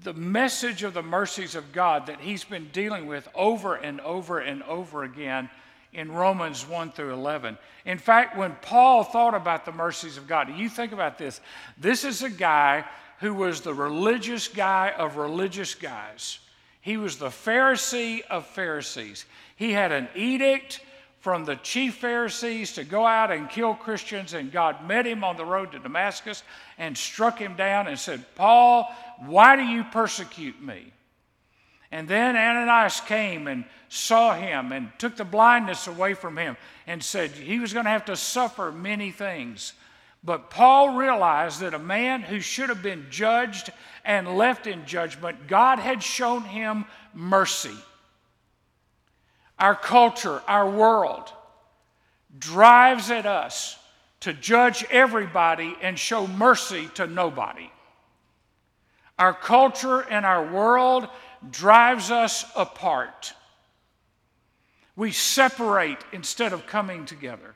the 0.00 0.14
message 0.14 0.84
of 0.84 0.94
the 0.94 1.02
mercies 1.02 1.56
of 1.56 1.72
God 1.72 2.06
that 2.06 2.20
he's 2.20 2.44
been 2.44 2.68
dealing 2.68 3.08
with 3.08 3.26
over 3.34 3.74
and 3.74 4.00
over 4.02 4.38
and 4.38 4.62
over 4.62 5.02
again 5.02 5.50
in 5.92 6.12
Romans 6.12 6.66
1 6.66 6.92
through 6.92 7.12
11. 7.12 7.58
In 7.84 7.98
fact, 7.98 8.36
when 8.36 8.56
Paul 8.62 9.04
thought 9.04 9.34
about 9.34 9.64
the 9.64 9.72
mercies 9.72 10.16
of 10.16 10.26
God, 10.26 10.54
you 10.54 10.68
think 10.68 10.92
about 10.92 11.18
this. 11.18 11.40
This 11.78 12.04
is 12.04 12.22
a 12.22 12.30
guy 12.30 12.84
who 13.20 13.34
was 13.34 13.60
the 13.60 13.74
religious 13.74 14.48
guy 14.48 14.92
of 14.96 15.16
religious 15.16 15.74
guys. 15.74 16.38
He 16.80 16.96
was 16.96 17.16
the 17.16 17.28
Pharisee 17.28 18.22
of 18.30 18.46
Pharisees. 18.46 19.24
He 19.56 19.72
had 19.72 19.92
an 19.92 20.08
edict 20.14 20.80
from 21.20 21.44
the 21.44 21.56
chief 21.56 21.96
Pharisees 21.96 22.74
to 22.74 22.84
go 22.84 23.04
out 23.04 23.32
and 23.32 23.50
kill 23.50 23.74
Christians, 23.74 24.34
and 24.34 24.52
God 24.52 24.86
met 24.86 25.06
him 25.06 25.24
on 25.24 25.36
the 25.36 25.44
road 25.44 25.72
to 25.72 25.78
Damascus 25.78 26.44
and 26.78 26.96
struck 26.96 27.38
him 27.38 27.56
down 27.56 27.88
and 27.88 27.98
said, 27.98 28.24
Paul, 28.36 28.94
why 29.26 29.56
do 29.56 29.62
you 29.62 29.84
persecute 29.84 30.62
me? 30.62 30.92
And 31.90 32.06
then 32.06 32.36
Ananias 32.36 33.00
came 33.00 33.46
and 33.46 33.64
saw 33.88 34.34
him 34.34 34.72
and 34.72 34.90
took 34.98 35.16
the 35.16 35.24
blindness 35.24 35.86
away 35.86 36.14
from 36.14 36.36
him 36.36 36.56
and 36.86 37.02
said 37.02 37.30
he 37.30 37.58
was 37.58 37.72
going 37.72 37.86
to 37.86 37.90
have 37.90 38.04
to 38.06 38.16
suffer 38.16 38.70
many 38.70 39.10
things. 39.10 39.72
But 40.22 40.50
Paul 40.50 40.96
realized 40.96 41.60
that 41.60 41.74
a 41.74 41.78
man 41.78 42.22
who 42.22 42.40
should 42.40 42.68
have 42.68 42.82
been 42.82 43.06
judged 43.08 43.70
and 44.04 44.36
left 44.36 44.66
in 44.66 44.84
judgment, 44.84 45.46
God 45.46 45.78
had 45.78 46.02
shown 46.02 46.42
him 46.42 46.84
mercy. 47.14 47.76
Our 49.58 49.74
culture, 49.74 50.42
our 50.46 50.68
world, 50.68 51.32
drives 52.38 53.10
at 53.10 53.26
us 53.26 53.78
to 54.20 54.32
judge 54.32 54.84
everybody 54.90 55.76
and 55.80 55.98
show 55.98 56.26
mercy 56.26 56.88
to 56.94 57.06
nobody. 57.06 57.70
Our 59.18 59.32
culture 59.32 60.00
and 60.00 60.26
our 60.26 60.44
world 60.46 61.08
drives 61.50 62.10
us 62.10 62.44
apart. 62.56 63.32
We 64.96 65.12
separate 65.12 65.98
instead 66.12 66.52
of 66.52 66.66
coming 66.66 67.04
together. 67.04 67.54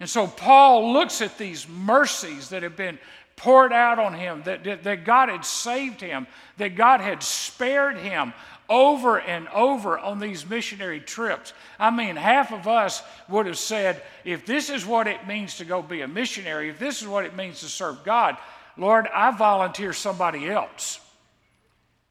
And 0.00 0.08
so 0.08 0.26
Paul 0.26 0.92
looks 0.92 1.22
at 1.22 1.38
these 1.38 1.68
mercies 1.68 2.50
that 2.50 2.62
have 2.62 2.76
been 2.76 2.98
poured 3.36 3.72
out 3.72 3.98
on 3.98 4.14
him, 4.14 4.42
that, 4.44 4.64
that, 4.64 4.82
that, 4.82 5.04
God 5.04 5.28
had 5.28 5.44
saved 5.44 6.00
him, 6.00 6.26
that 6.56 6.74
God 6.74 7.00
had 7.00 7.22
spared 7.22 7.96
him 7.98 8.32
over 8.68 9.20
and 9.20 9.46
over 9.48 9.98
on 9.98 10.18
these 10.18 10.48
missionary 10.48 11.00
trips. 11.00 11.52
I 11.78 11.90
mean, 11.90 12.16
half 12.16 12.52
of 12.52 12.66
us 12.66 13.02
would 13.28 13.46
have 13.46 13.58
said, 13.58 14.02
if 14.24 14.44
this 14.44 14.70
is 14.70 14.84
what 14.84 15.06
it 15.06 15.26
means 15.26 15.58
to 15.58 15.64
go 15.64 15.82
be 15.82 16.00
a 16.00 16.08
missionary, 16.08 16.70
if 16.70 16.78
this 16.78 17.00
is 17.02 17.08
what 17.08 17.24
it 17.24 17.36
means 17.36 17.60
to 17.60 17.66
serve 17.66 18.02
God, 18.04 18.36
Lord, 18.76 19.06
I 19.14 19.30
volunteer 19.36 19.92
somebody 19.92 20.48
else. 20.48 21.00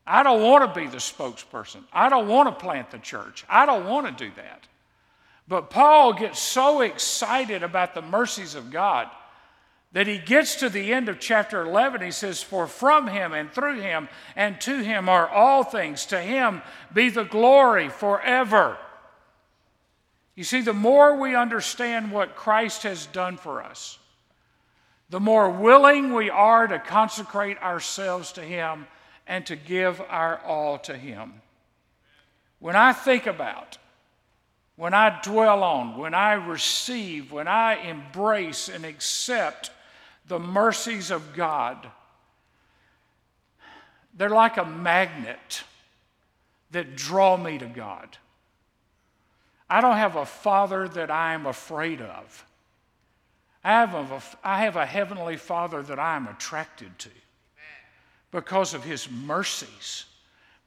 I 0.07 0.23
don't 0.23 0.41
want 0.41 0.73
to 0.73 0.79
be 0.79 0.87
the 0.87 0.97
spokesperson. 0.97 1.83
I 1.91 2.09
don't 2.09 2.27
want 2.27 2.47
to 2.47 2.63
plant 2.63 2.91
the 2.91 2.99
church. 2.99 3.43
I 3.49 3.65
don't 3.65 3.85
want 3.85 4.05
to 4.05 4.25
do 4.25 4.31
that. 4.35 4.67
But 5.47 5.69
Paul 5.69 6.13
gets 6.13 6.39
so 6.39 6.81
excited 6.81 7.63
about 7.63 7.93
the 7.93 8.01
mercies 8.01 8.55
of 8.55 8.71
God 8.71 9.09
that 9.93 10.07
he 10.07 10.17
gets 10.17 10.55
to 10.55 10.69
the 10.69 10.91
end 10.91 11.07
of 11.07 11.19
chapter 11.19 11.61
11. 11.61 12.01
He 12.01 12.11
says, 12.11 12.43
For 12.43 12.67
from 12.67 13.07
him 13.07 13.33
and 13.33 13.51
through 13.51 13.79
him 13.79 14.09
and 14.35 14.59
to 14.61 14.83
him 14.83 15.07
are 15.07 15.29
all 15.29 15.63
things. 15.63 16.05
To 16.07 16.19
him 16.19 16.61
be 16.93 17.09
the 17.09 17.23
glory 17.23 17.89
forever. 17.89 18.77
You 20.35 20.43
see, 20.43 20.61
the 20.61 20.73
more 20.73 21.15
we 21.15 21.33
understand 21.33 22.11
what 22.11 22.35
Christ 22.35 22.83
has 22.83 23.05
done 23.05 23.37
for 23.37 23.63
us, 23.63 23.97
the 25.09 25.19
more 25.19 25.49
willing 25.49 26.13
we 26.13 26.29
are 26.29 26.67
to 26.67 26.77
consecrate 26.77 27.57
ourselves 27.59 28.33
to 28.33 28.41
him 28.41 28.87
and 29.27 29.45
to 29.45 29.55
give 29.55 30.01
our 30.09 30.39
all 30.39 30.77
to 30.79 30.97
him. 30.97 31.41
When 32.59 32.75
I 32.75 32.93
think 32.93 33.27
about 33.27 33.77
when 34.75 34.93
I 34.93 35.21
dwell 35.23 35.63
on, 35.63 35.97
when 35.97 36.13
I 36.13 36.33
receive, 36.33 37.31
when 37.31 37.47
I 37.47 37.75
embrace 37.75 38.67
and 38.67 38.83
accept 38.83 39.71
the 40.27 40.39
mercies 40.39 41.11
of 41.11 41.33
God, 41.33 41.89
they're 44.13 44.29
like 44.29 44.57
a 44.57 44.65
magnet 44.65 45.63
that 46.71 46.95
draw 46.95 47.37
me 47.37 47.57
to 47.57 47.67
God. 47.67 48.17
I 49.69 49.81
don't 49.81 49.95
have 49.95 50.17
a 50.17 50.25
father 50.25 50.87
that 50.89 51.09
I 51.09 51.33
am 51.33 51.45
afraid 51.45 52.01
of. 52.01 52.45
I 53.63 53.71
have 53.71 53.93
a, 53.93 54.21
I 54.43 54.61
have 54.63 54.75
a 54.75 54.85
heavenly 54.85 55.37
father 55.37 55.81
that 55.83 55.99
I 55.99 56.17
am 56.17 56.27
attracted 56.27 56.99
to 56.99 57.09
because 58.35 58.73
of 58.73 58.83
his 58.83 59.09
mercies, 59.09 60.03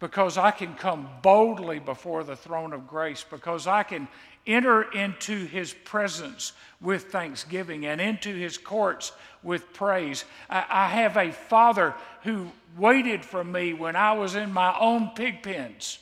because 0.01 0.39
I 0.39 0.53
can 0.53 0.73
come 0.73 1.07
boldly 1.21 1.79
before 1.79 2.25
the 2.25 2.35
throne 2.35 2.73
of 2.73 2.89
grace, 2.89 3.27
because 3.31 3.67
I 3.67 3.83
can 3.83 4.09
enter 4.47 4.91
into 4.93 5.45
his 5.45 5.75
presence 5.75 6.55
with 6.81 7.13
thanksgiving 7.13 7.85
and 7.85 8.01
into 8.01 8.35
his 8.35 8.57
courts 8.57 9.13
with 9.43 9.71
praise. 9.75 10.25
I, 10.49 10.65
I 10.67 10.89
have 10.89 11.19
a 11.19 11.31
father 11.31 11.95
who 12.23 12.51
waited 12.79 13.23
for 13.23 13.45
me 13.45 13.75
when 13.75 13.97
I 13.97 14.15
was 14.15 14.35
in 14.35 14.51
my 14.51 14.75
own 14.81 15.11
pig 15.15 15.43
pens 15.43 15.99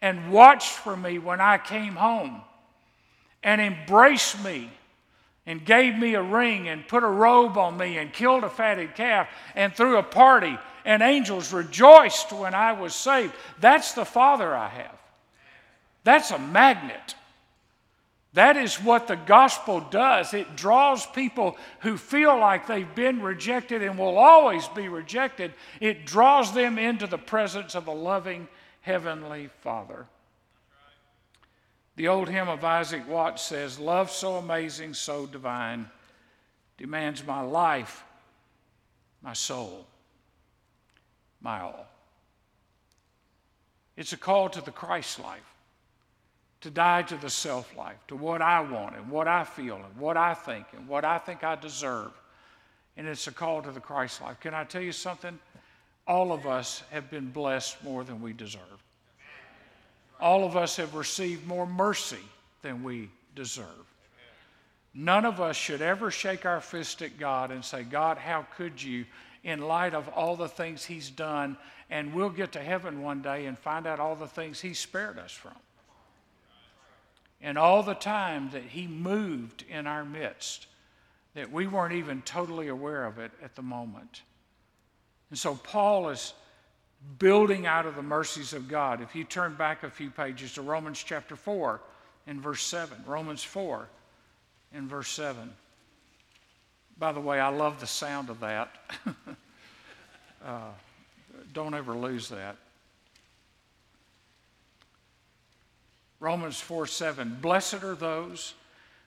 and 0.00 0.30
watched 0.30 0.70
for 0.70 0.96
me 0.96 1.18
when 1.18 1.40
I 1.40 1.58
came 1.58 1.96
home 1.96 2.42
and 3.42 3.60
embraced 3.60 4.44
me 4.44 4.70
and 5.46 5.64
gave 5.64 5.96
me 5.98 6.14
a 6.14 6.22
ring 6.22 6.68
and 6.68 6.88
put 6.88 7.02
a 7.02 7.08
robe 7.08 7.58
on 7.58 7.76
me 7.76 7.98
and 7.98 8.12
killed 8.12 8.44
a 8.44 8.48
fatted 8.48 8.94
calf 8.94 9.28
and 9.54 9.74
threw 9.74 9.96
a 9.98 10.02
party 10.02 10.58
and 10.84 11.02
angels 11.02 11.52
rejoiced 11.52 12.32
when 12.32 12.54
I 12.54 12.72
was 12.72 12.94
saved. 12.94 13.34
That's 13.60 13.92
the 13.92 14.04
Father 14.04 14.54
I 14.54 14.68
have. 14.68 14.98
That's 16.04 16.30
a 16.30 16.38
magnet. 16.38 17.14
That 18.34 18.56
is 18.56 18.76
what 18.76 19.06
the 19.06 19.16
gospel 19.16 19.80
does. 19.80 20.34
It 20.34 20.56
draws 20.56 21.06
people 21.06 21.56
who 21.80 21.96
feel 21.96 22.38
like 22.38 22.66
they've 22.66 22.94
been 22.94 23.22
rejected 23.22 23.82
and 23.82 23.96
will 23.96 24.18
always 24.18 24.66
be 24.68 24.88
rejected. 24.88 25.52
It 25.80 26.04
draws 26.04 26.52
them 26.52 26.78
into 26.78 27.06
the 27.06 27.18
presence 27.18 27.74
of 27.74 27.86
a 27.86 27.92
loving 27.92 28.48
Heavenly 28.80 29.50
Father. 29.62 30.06
The 31.96 32.08
old 32.08 32.28
hymn 32.28 32.48
of 32.48 32.64
Isaac 32.64 33.08
Watts 33.08 33.42
says, 33.42 33.78
Love 33.78 34.10
so 34.10 34.36
amazing, 34.36 34.94
so 34.94 35.26
divine, 35.26 35.88
demands 36.76 37.24
my 37.24 37.40
life, 37.40 38.02
my 39.22 39.32
soul, 39.32 39.86
my 41.40 41.60
all. 41.60 41.86
It's 43.96 44.12
a 44.12 44.16
call 44.16 44.48
to 44.50 44.60
the 44.60 44.72
Christ 44.72 45.20
life 45.20 45.54
to 46.64 46.70
die 46.70 47.02
to 47.02 47.16
the 47.16 47.28
self 47.28 47.76
life, 47.76 47.98
to 48.08 48.16
what 48.16 48.40
I 48.40 48.62
want 48.62 48.96
and 48.96 49.10
what 49.10 49.28
I 49.28 49.44
feel 49.44 49.76
and 49.76 49.96
what 49.98 50.16
I 50.16 50.32
think 50.32 50.64
and 50.72 50.88
what 50.88 51.04
I 51.04 51.18
think 51.18 51.44
I 51.44 51.56
deserve. 51.56 52.10
And 52.96 53.06
it's 53.06 53.26
a 53.26 53.32
call 53.32 53.60
to 53.60 53.70
the 53.70 53.80
Christ 53.80 54.22
life. 54.22 54.40
Can 54.40 54.54
I 54.54 54.64
tell 54.64 54.80
you 54.80 54.90
something? 54.90 55.38
All 56.06 56.32
of 56.32 56.46
us 56.46 56.82
have 56.90 57.10
been 57.10 57.30
blessed 57.30 57.84
more 57.84 58.02
than 58.02 58.22
we 58.22 58.32
deserve. 58.32 58.82
All 60.20 60.44
of 60.44 60.56
us 60.56 60.76
have 60.76 60.94
received 60.94 61.46
more 61.46 61.66
mercy 61.66 62.24
than 62.62 62.82
we 62.82 63.10
deserve. 63.34 63.66
None 64.94 65.24
of 65.24 65.40
us 65.40 65.56
should 65.56 65.82
ever 65.82 66.10
shake 66.10 66.46
our 66.46 66.60
fist 66.60 67.02
at 67.02 67.18
God 67.18 67.50
and 67.50 67.64
say, 67.64 67.82
God, 67.82 68.16
how 68.16 68.46
could 68.56 68.80
you, 68.80 69.06
in 69.42 69.60
light 69.60 69.92
of 69.92 70.08
all 70.08 70.36
the 70.36 70.48
things 70.48 70.84
He's 70.84 71.10
done, 71.10 71.56
and 71.90 72.14
we'll 72.14 72.30
get 72.30 72.52
to 72.52 72.60
heaven 72.60 73.02
one 73.02 73.20
day 73.20 73.46
and 73.46 73.58
find 73.58 73.86
out 73.86 73.98
all 73.98 74.14
the 74.14 74.28
things 74.28 74.60
He 74.60 74.72
spared 74.72 75.18
us 75.18 75.32
from 75.32 75.54
and 77.44 77.58
all 77.58 77.82
the 77.82 77.94
time 77.94 78.48
that 78.50 78.62
He 78.62 78.86
moved 78.86 79.64
in 79.68 79.86
our 79.86 80.04
midst, 80.04 80.66
that 81.34 81.52
we 81.52 81.66
weren't 81.66 81.92
even 81.92 82.22
totally 82.22 82.68
aware 82.68 83.04
of 83.04 83.18
it 83.18 83.30
at 83.42 83.54
the 83.54 83.62
moment. 83.62 84.22
And 85.28 85.38
so 85.38 85.54
Paul 85.54 86.08
is 86.08 86.32
building 87.18 87.66
out 87.66 87.86
of 87.86 87.96
the 87.96 88.02
mercies 88.02 88.52
of 88.52 88.68
God. 88.68 89.00
If 89.00 89.14
you 89.14 89.24
turn 89.24 89.54
back 89.54 89.82
a 89.82 89.90
few 89.90 90.10
pages 90.10 90.54
to 90.54 90.62
Romans 90.62 91.02
chapter 91.02 91.36
4 91.36 91.80
and 92.26 92.40
verse 92.40 92.62
7, 92.62 93.04
Romans 93.06 93.42
4 93.42 93.88
and 94.72 94.88
verse 94.88 95.08
7. 95.10 95.50
By 96.98 97.12
the 97.12 97.20
way, 97.20 97.40
I 97.40 97.48
love 97.48 97.80
the 97.80 97.86
sound 97.86 98.30
of 98.30 98.40
that. 98.40 98.70
uh, 100.44 100.70
don't 101.52 101.74
ever 101.74 101.94
lose 101.94 102.28
that. 102.28 102.56
Romans 106.20 106.60
4 106.60 106.86
7. 106.86 107.38
Blessed 107.40 107.82
are 107.82 107.94
those 107.94 108.54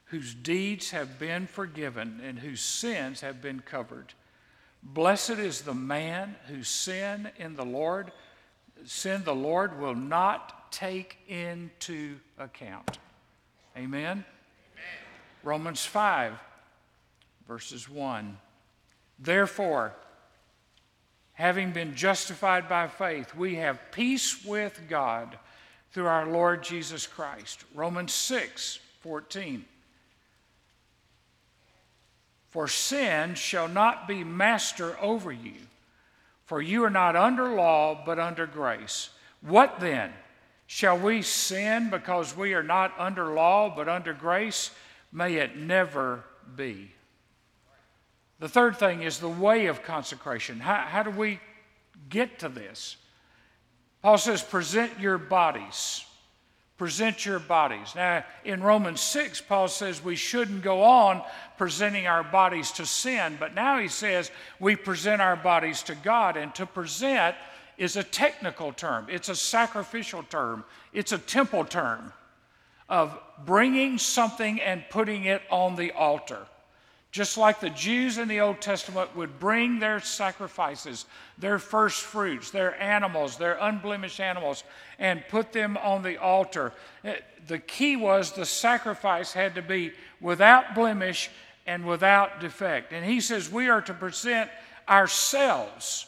whose 0.06 0.34
deeds 0.34 0.92
have 0.92 1.20
been 1.20 1.48
forgiven 1.48 2.22
and 2.24 2.40
whose 2.40 2.62
sins 2.62 3.22
have 3.22 3.42
been 3.42 3.60
covered. 3.60 4.14
Blessed 4.84 5.32
is 5.32 5.62
the 5.62 5.74
man 5.74 6.36
whose 6.48 6.68
sin 6.68 7.30
in 7.38 7.56
the 7.56 7.66
Lord, 7.66 8.12
sin 8.86 9.24
the 9.24 9.36
Lord 9.36 9.80
will 9.80 9.96
not 9.96 10.72
take 10.72 11.18
into 11.28 12.18
account. 12.38 13.00
Amen? 13.76 14.02
Amen. 14.02 14.26
Romans 15.44 15.86
5, 15.86 16.34
verses 17.48 17.90
1. 17.90 18.38
Therefore, 19.20 19.94
having 21.34 21.72
been 21.72 21.96
justified 21.96 22.70
by 22.70 22.88
faith, 22.88 23.36
we 23.36 23.56
have 23.56 23.92
peace 23.92 24.44
with 24.46 24.82
God 24.88 25.38
through 25.92 26.08
our 26.08 26.28
Lord 26.28 26.64
Jesus 26.64 27.08
Christ. 27.08 27.64
Romans 27.74 28.14
6 28.14 28.80
14. 29.02 29.64
For 32.58 32.68
sin 32.68 33.36
shall 33.36 33.68
not 33.68 34.08
be 34.08 34.24
master 34.24 34.98
over 35.00 35.32
you, 35.32 35.54
for 36.46 36.60
you 36.60 36.84
are 36.86 36.90
not 36.90 37.16
under 37.16 37.50
law, 37.50 38.02
but 38.04 38.18
under 38.18 38.48
grace. 38.48 39.12
What 39.42 39.80
then? 39.80 40.12
Shall 40.66 40.98
we 40.98 41.22
sin 41.22 41.92
because 41.92 42.36
we 42.36 42.56
are 42.56 42.64
not 42.64 42.96
under 42.98 43.26
law, 43.26 43.72
but 43.76 43.88
under 43.88 44.12
grace? 44.12 44.72
May 45.12 45.36
it 45.36 45.56
never 45.56 46.24
be. 46.56 46.92
The 48.40 48.50
third 48.50 48.78
thing 48.78 49.04
is 49.04 49.20
the 49.20 49.30
way 49.30 49.68
of 49.68 49.84
consecration. 49.84 50.60
How, 50.60 50.78
how 50.78 51.04
do 51.04 51.12
we 51.12 51.40
get 52.10 52.40
to 52.40 52.50
this? 52.50 52.98
Paul 54.02 54.18
says, 54.18 54.42
present 54.42 55.00
your 55.00 55.20
bodies. 55.20 56.04
Present 56.78 57.26
your 57.26 57.40
bodies. 57.40 57.94
Now, 57.96 58.24
in 58.46 58.62
Romans 58.62 59.02
6, 59.02 59.42
Paul 59.42 59.68
says 59.68 60.04
we 60.04 60.16
shouldn't 60.16 60.62
go 60.62 60.84
on 60.84 61.24
presenting 61.58 62.06
our 62.06 62.24
bodies 62.24 62.72
to 62.74 62.86
sin, 62.86 63.36
but 63.40 63.56
now 63.56 63.80
he 63.80 63.88
says 63.88 64.30
we 64.60 64.76
present 64.76 65.20
our 65.20 65.36
bodies 65.36 65.82
to 65.84 65.96
God. 65.96 66.38
And 66.38 66.54
to 66.54 66.68
present 66.68 67.36
is 67.80 67.96
a 67.96 68.04
technical 68.04 68.74
term, 68.74 69.08
it's 69.10 69.30
a 69.30 69.36
sacrificial 69.36 70.24
term, 70.24 70.64
it's 70.94 71.12
a 71.12 71.18
temple 71.18 71.66
term 71.66 72.14
of 72.90 73.18
bringing 73.46 73.98
something 73.98 74.62
and 74.62 74.84
putting 74.90 75.26
it 75.26 75.42
on 75.50 75.76
the 75.76 75.92
altar. 75.92 76.46
Just 77.18 77.36
like 77.36 77.60
the 77.60 77.72
Jews 77.72 78.20
in 78.20 78.28
the 78.28 78.42
Old 78.42 78.62
Testament 78.62 79.16
would 79.16 79.40
bring 79.40 79.80
their 79.80 80.00
sacrifices, 80.00 81.08
their 81.40 81.58
first 81.58 82.04
fruits, 82.04 82.52
their 82.52 82.80
animals, 82.80 83.38
their 83.38 83.58
unblemished 83.60 84.20
animals, 84.20 84.64
and 85.00 85.28
put 85.28 85.52
them 85.52 85.78
on 85.78 86.04
the 86.04 86.18
altar. 86.22 86.74
Eh, 87.04 87.16
the 87.48 87.58
key 87.58 87.96
was 87.96 88.34
the 88.34 88.46
sacrifice 88.46 89.34
had 89.34 89.56
to 89.56 89.64
be 89.64 89.94
without 90.22 90.76
blemish 90.76 91.32
and 91.66 91.88
without 91.88 92.40
defect. 92.40 92.94
And 92.94 93.04
he 93.04 93.20
says 93.20 93.52
we 93.52 93.68
are 93.68 93.82
to 93.82 93.96
present 93.96 94.52
ourselves. 94.88 96.06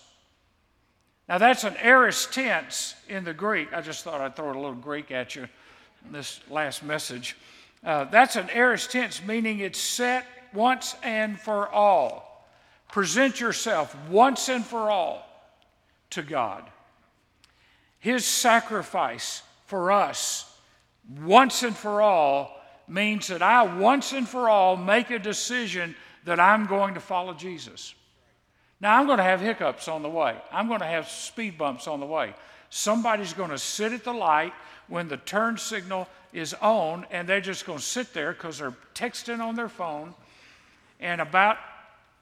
Now 1.28 1.40
that's 1.40 1.64
an 1.64 1.76
aorist 1.82 2.32
tense 2.34 2.94
in 3.08 3.24
the 3.24 3.34
Greek. 3.34 3.74
I 3.74 3.82
just 3.82 4.04
thought 4.04 4.22
I'd 4.22 4.36
throw 4.36 4.52
a 4.52 4.54
little 4.54 4.74
Greek 4.76 5.10
at 5.10 5.36
you 5.36 5.48
this 6.12 6.40
last 6.52 6.84
message. 6.84 7.36
Uh, 7.84 8.04
that's 8.04 8.36
an 8.36 8.48
aorist 8.52 8.92
tense, 8.92 9.24
meaning 9.26 9.62
it's 9.62 9.80
set 9.80 10.28
once 10.54 10.96
and 11.04 11.40
for 11.40 11.68
all. 11.70 12.48
Present 12.92 13.40
yourself 13.40 13.96
once 14.10 14.50
and 14.50 14.66
for 14.66 14.90
all 14.90 15.26
to 16.12 16.22
God. 16.22 16.64
His 18.00 18.26
sacrifice 18.26 19.44
for 19.66 19.92
us 19.92 20.52
once 21.22 21.64
and 21.64 21.76
for 21.76 22.02
all 22.02 22.56
means 22.88 23.28
that 23.28 23.42
I 23.42 23.64
once 23.64 24.14
and 24.14 24.28
for 24.28 24.50
all 24.50 24.76
make 24.76 25.12
a 25.12 25.20
decision 25.20 25.96
that 26.26 26.40
I'm 26.40 26.66
going 26.66 26.96
to 26.96 27.00
follow 27.00 27.34
Jesus. 27.34 27.94
Now, 28.82 29.00
I'm 29.00 29.06
going 29.06 29.18
to 29.18 29.24
have 29.24 29.42
hiccups 29.42 29.88
on 29.88 30.02
the 30.02 30.10
way. 30.10 30.36
I'm 30.52 30.68
going 30.68 30.80
to 30.80 30.86
have 30.86 31.10
speed 31.10 31.58
bumps 31.58 31.88
on 31.88 32.00
the 32.00 32.06
way. 32.06 32.34
Somebody's 32.70 33.34
going 33.34 33.50
to 33.50 33.58
sit 33.58 33.94
at 33.94 34.04
the 34.04 34.14
light 34.14 34.54
when 34.88 35.08
the 35.08 35.18
turn 35.18 35.58
signal 35.58 36.08
is 36.32 36.54
on, 36.56 37.06
and 37.12 37.28
they're 37.28 37.42
just 37.42 37.66
going 37.66 37.80
to 37.80 37.84
sit 37.84 38.14
there 38.14 38.32
because 38.34 38.60
they're 38.60 38.76
texting 38.96 39.40
on 39.40 39.56
their 39.56 39.70
phone 39.70 40.14
and 41.00 41.22
about 41.22 41.58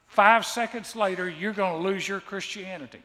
five 0.08 0.46
seconds 0.46 0.96
later, 0.96 1.30
you're 1.30 1.54
going 1.54 1.82
to 1.82 1.90
lose 1.90 2.08
your 2.08 2.20
Christianity. 2.20 3.02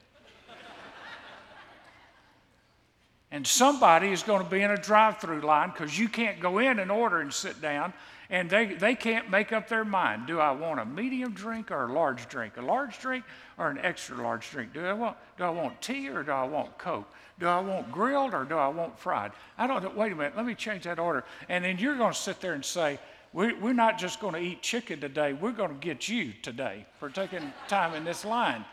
And 3.30 3.46
somebody 3.46 4.12
is 4.12 4.22
going 4.22 4.44
to 4.44 4.48
be 4.48 4.61
in 4.61 4.70
a 4.70 4.76
drive 4.76 5.18
through 5.18 5.40
line 5.40 5.70
because 5.70 5.98
you 5.98 6.06
can't 6.06 6.38
go 6.38 6.58
in 6.58 6.78
and 6.78 6.90
order 6.90 7.22
and 7.22 7.32
sit 7.32 7.62
down, 7.62 7.94
and 8.28 8.50
they, 8.50 8.74
they 8.74 8.94
can't 8.94 9.30
make 9.30 9.52
up 9.52 9.68
their 9.68 9.87
mind. 9.87 10.26
Do 10.26 10.38
I 10.38 10.50
want 10.50 10.80
a 10.80 10.85
medium 10.85 11.32
drink 11.32 11.70
or 11.70 11.85
a 11.87 11.92
large 11.92 12.28
drink? 12.28 12.58
A 12.58 12.62
large 12.62 12.98
drink 12.98 13.24
or 13.56 13.70
an 13.70 13.78
extra 13.78 14.22
large 14.22 14.50
drink? 14.50 14.74
Do 14.74 14.85
I 14.85 14.92
want, 14.92 15.16
do 15.38 15.44
I 15.44 15.50
want 15.50 15.80
tea 15.80 16.11
or 16.11 16.22
do 16.22 16.30
I 16.30 16.44
want 16.44 16.76
Coke? 16.76 17.11
Do 17.40 17.46
I 17.46 17.61
want 17.61 17.90
grilled 17.90 18.35
or 18.35 18.44
do 18.44 18.56
I 18.56 18.68
want 18.68 18.98
fried? 18.98 19.32
I 19.56 19.66
don't 19.66 19.82
know. 19.82 19.92
Wait 19.96 20.12
a 20.12 20.14
minute. 20.14 20.37
Let 20.37 20.44
me 20.44 20.54
change 20.54 20.85
that 20.85 20.98
order. 20.98 21.24
And 21.48 21.64
then 21.64 21.78
you're 21.78 21.96
going 21.96 22.12
to 22.12 22.18
sit 22.18 22.38
there 22.42 22.52
and 22.52 22.64
say, 22.64 22.98
we, 23.33 23.55
we're 23.55 23.73
not 23.73 23.99
just 23.99 24.21
going 24.21 24.35
to 24.35 24.40
eat 24.40 24.62
chicken 24.62 25.01
today. 25.01 25.33
We're 25.33 25.53
going 25.53 25.71
to 25.71 25.77
get 25.77 26.09
you 26.09 26.33
today 26.42 26.85
for 27.01 27.09
taking 27.09 27.53
time 27.66 27.95
in 27.95 28.05
this 28.05 28.25
line. 28.25 28.64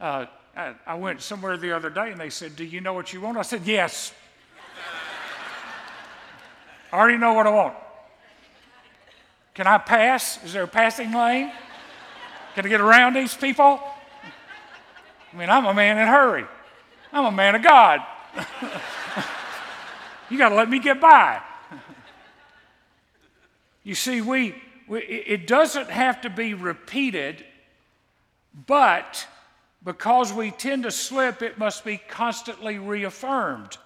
Uh, 0.00 0.26
I, 0.56 0.74
I 0.86 0.94
went 0.94 1.20
somewhere 1.20 1.56
the 1.56 1.76
other 1.76 1.90
day 1.90 2.10
and 2.10 2.20
they 2.20 2.30
said, 2.30 2.56
Do 2.56 2.64
you 2.64 2.80
know 2.80 2.94
what 2.94 3.12
you 3.12 3.20
want? 3.20 3.36
I 3.36 3.42
said, 3.42 3.66
Yes. 3.66 4.12
I 6.90 6.98
already 6.98 7.18
know 7.18 7.34
what 7.34 7.46
I 7.46 7.50
want. 7.50 7.74
Can 9.52 9.66
I 9.66 9.76
pass? 9.76 10.42
Is 10.42 10.54
there 10.54 10.62
a 10.62 10.68
passing 10.68 11.12
lane? 11.12 11.52
Can 12.54 12.64
I 12.64 12.68
get 12.68 12.80
around 12.80 13.14
these 13.14 13.34
people? 13.34 13.80
I 15.32 15.36
mean, 15.36 15.50
I'm 15.50 15.66
a 15.66 15.74
man 15.74 15.98
in 15.98 16.04
a 16.04 16.10
hurry. 16.10 16.46
I'm 17.12 17.26
a 17.26 17.32
man 17.32 17.54
of 17.56 17.62
God. 17.62 18.00
you 20.30 20.38
got 20.38 20.48
to 20.48 20.54
let 20.54 20.70
me 20.70 20.78
get 20.78 20.98
by. 20.98 21.42
You 23.88 23.94
see, 23.94 24.20
we, 24.20 24.54
we, 24.86 25.00
it 25.00 25.46
doesn't 25.46 25.88
have 25.88 26.20
to 26.20 26.28
be 26.28 26.52
repeated, 26.52 27.42
but 28.66 29.26
because 29.82 30.30
we 30.30 30.50
tend 30.50 30.82
to 30.82 30.90
slip, 30.90 31.40
it 31.40 31.56
must 31.56 31.86
be 31.86 31.96
constantly 31.96 32.78
reaffirmed. 32.78 33.78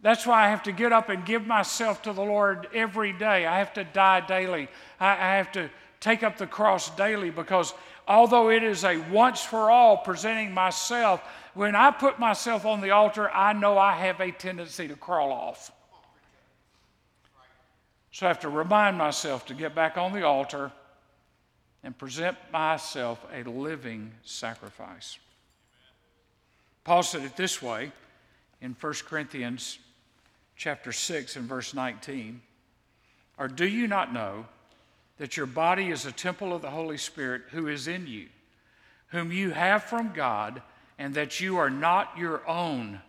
That's 0.00 0.24
why 0.24 0.46
I 0.46 0.50
have 0.50 0.62
to 0.62 0.70
get 0.70 0.92
up 0.92 1.08
and 1.08 1.26
give 1.26 1.44
myself 1.44 2.02
to 2.02 2.12
the 2.12 2.22
Lord 2.22 2.68
every 2.72 3.12
day. 3.12 3.46
I 3.46 3.58
have 3.58 3.74
to 3.74 3.82
die 3.82 4.24
daily. 4.28 4.68
I, 5.00 5.10
I 5.10 5.36
have 5.38 5.50
to 5.52 5.68
take 5.98 6.22
up 6.22 6.38
the 6.38 6.46
cross 6.46 6.94
daily 6.94 7.30
because 7.30 7.74
although 8.06 8.48
it 8.48 8.62
is 8.62 8.84
a 8.84 8.98
once 9.10 9.42
for 9.42 9.72
all 9.72 9.96
presenting 9.96 10.54
myself, 10.54 11.20
when 11.54 11.74
I 11.74 11.90
put 11.90 12.20
myself 12.20 12.64
on 12.64 12.80
the 12.80 12.92
altar, 12.92 13.28
I 13.28 13.54
know 13.54 13.76
I 13.76 13.94
have 13.94 14.20
a 14.20 14.30
tendency 14.30 14.86
to 14.86 14.94
crawl 14.94 15.32
off. 15.32 15.72
So 18.14 18.26
I 18.26 18.28
have 18.28 18.38
to 18.40 18.48
remind 18.48 18.96
myself 18.96 19.44
to 19.46 19.54
get 19.54 19.74
back 19.74 19.96
on 19.98 20.12
the 20.12 20.24
altar 20.24 20.70
and 21.82 21.98
present 21.98 22.36
myself 22.52 23.18
a 23.34 23.42
living 23.42 24.12
sacrifice. 24.22 25.18
Paul 26.84 27.02
said 27.02 27.22
it 27.22 27.36
this 27.36 27.60
way 27.60 27.90
in 28.60 28.76
1 28.80 28.92
Corinthians 29.08 29.80
chapter 30.54 30.92
6 30.92 31.34
and 31.34 31.48
verse 31.48 31.74
19. 31.74 32.40
Or 33.36 33.48
do 33.48 33.66
you 33.66 33.88
not 33.88 34.12
know 34.12 34.46
that 35.18 35.36
your 35.36 35.46
body 35.46 35.90
is 35.90 36.06
a 36.06 36.12
temple 36.12 36.54
of 36.54 36.62
the 36.62 36.70
Holy 36.70 36.98
Spirit 36.98 37.42
who 37.50 37.66
is 37.66 37.88
in 37.88 38.06
you, 38.06 38.28
whom 39.08 39.32
you 39.32 39.50
have 39.50 39.82
from 39.82 40.12
God, 40.12 40.62
and 41.00 41.14
that 41.14 41.40
you 41.40 41.56
are 41.56 41.68
not 41.68 42.16
your 42.16 42.48
own? 42.48 43.00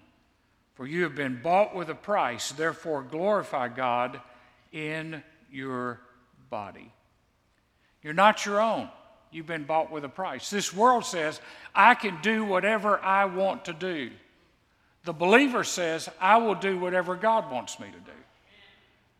For 0.74 0.88
you 0.88 1.04
have 1.04 1.13
been 1.13 1.44
bought 1.44 1.76
with 1.76 1.89
a 1.89 1.96
price. 1.96 2.52
Therefore, 2.52 3.04
glorify 3.04 3.68
God 3.68 4.20
in 4.75 5.23
your 5.49 6.01
body. 6.49 6.91
You're 8.03 8.13
not 8.13 8.45
your 8.45 8.61
own. 8.61 8.89
You've 9.31 9.47
been 9.47 9.63
bought 9.63 9.89
with 9.89 10.03
a 10.05 10.09
price. 10.09 10.49
This 10.49 10.73
world 10.73 11.05
says, 11.05 11.41
I 11.73 11.95
can 11.95 12.19
do 12.21 12.45
whatever 12.45 12.99
I 12.99 13.25
want 13.25 13.65
to 13.65 13.73
do. 13.73 14.11
The 15.05 15.13
believer 15.13 15.63
says, 15.63 16.09
I 16.19 16.38
will 16.38 16.55
do 16.55 16.77
whatever 16.77 17.15
God 17.15 17.51
wants 17.51 17.79
me 17.79 17.88
to 17.88 17.99
do. 17.99 18.17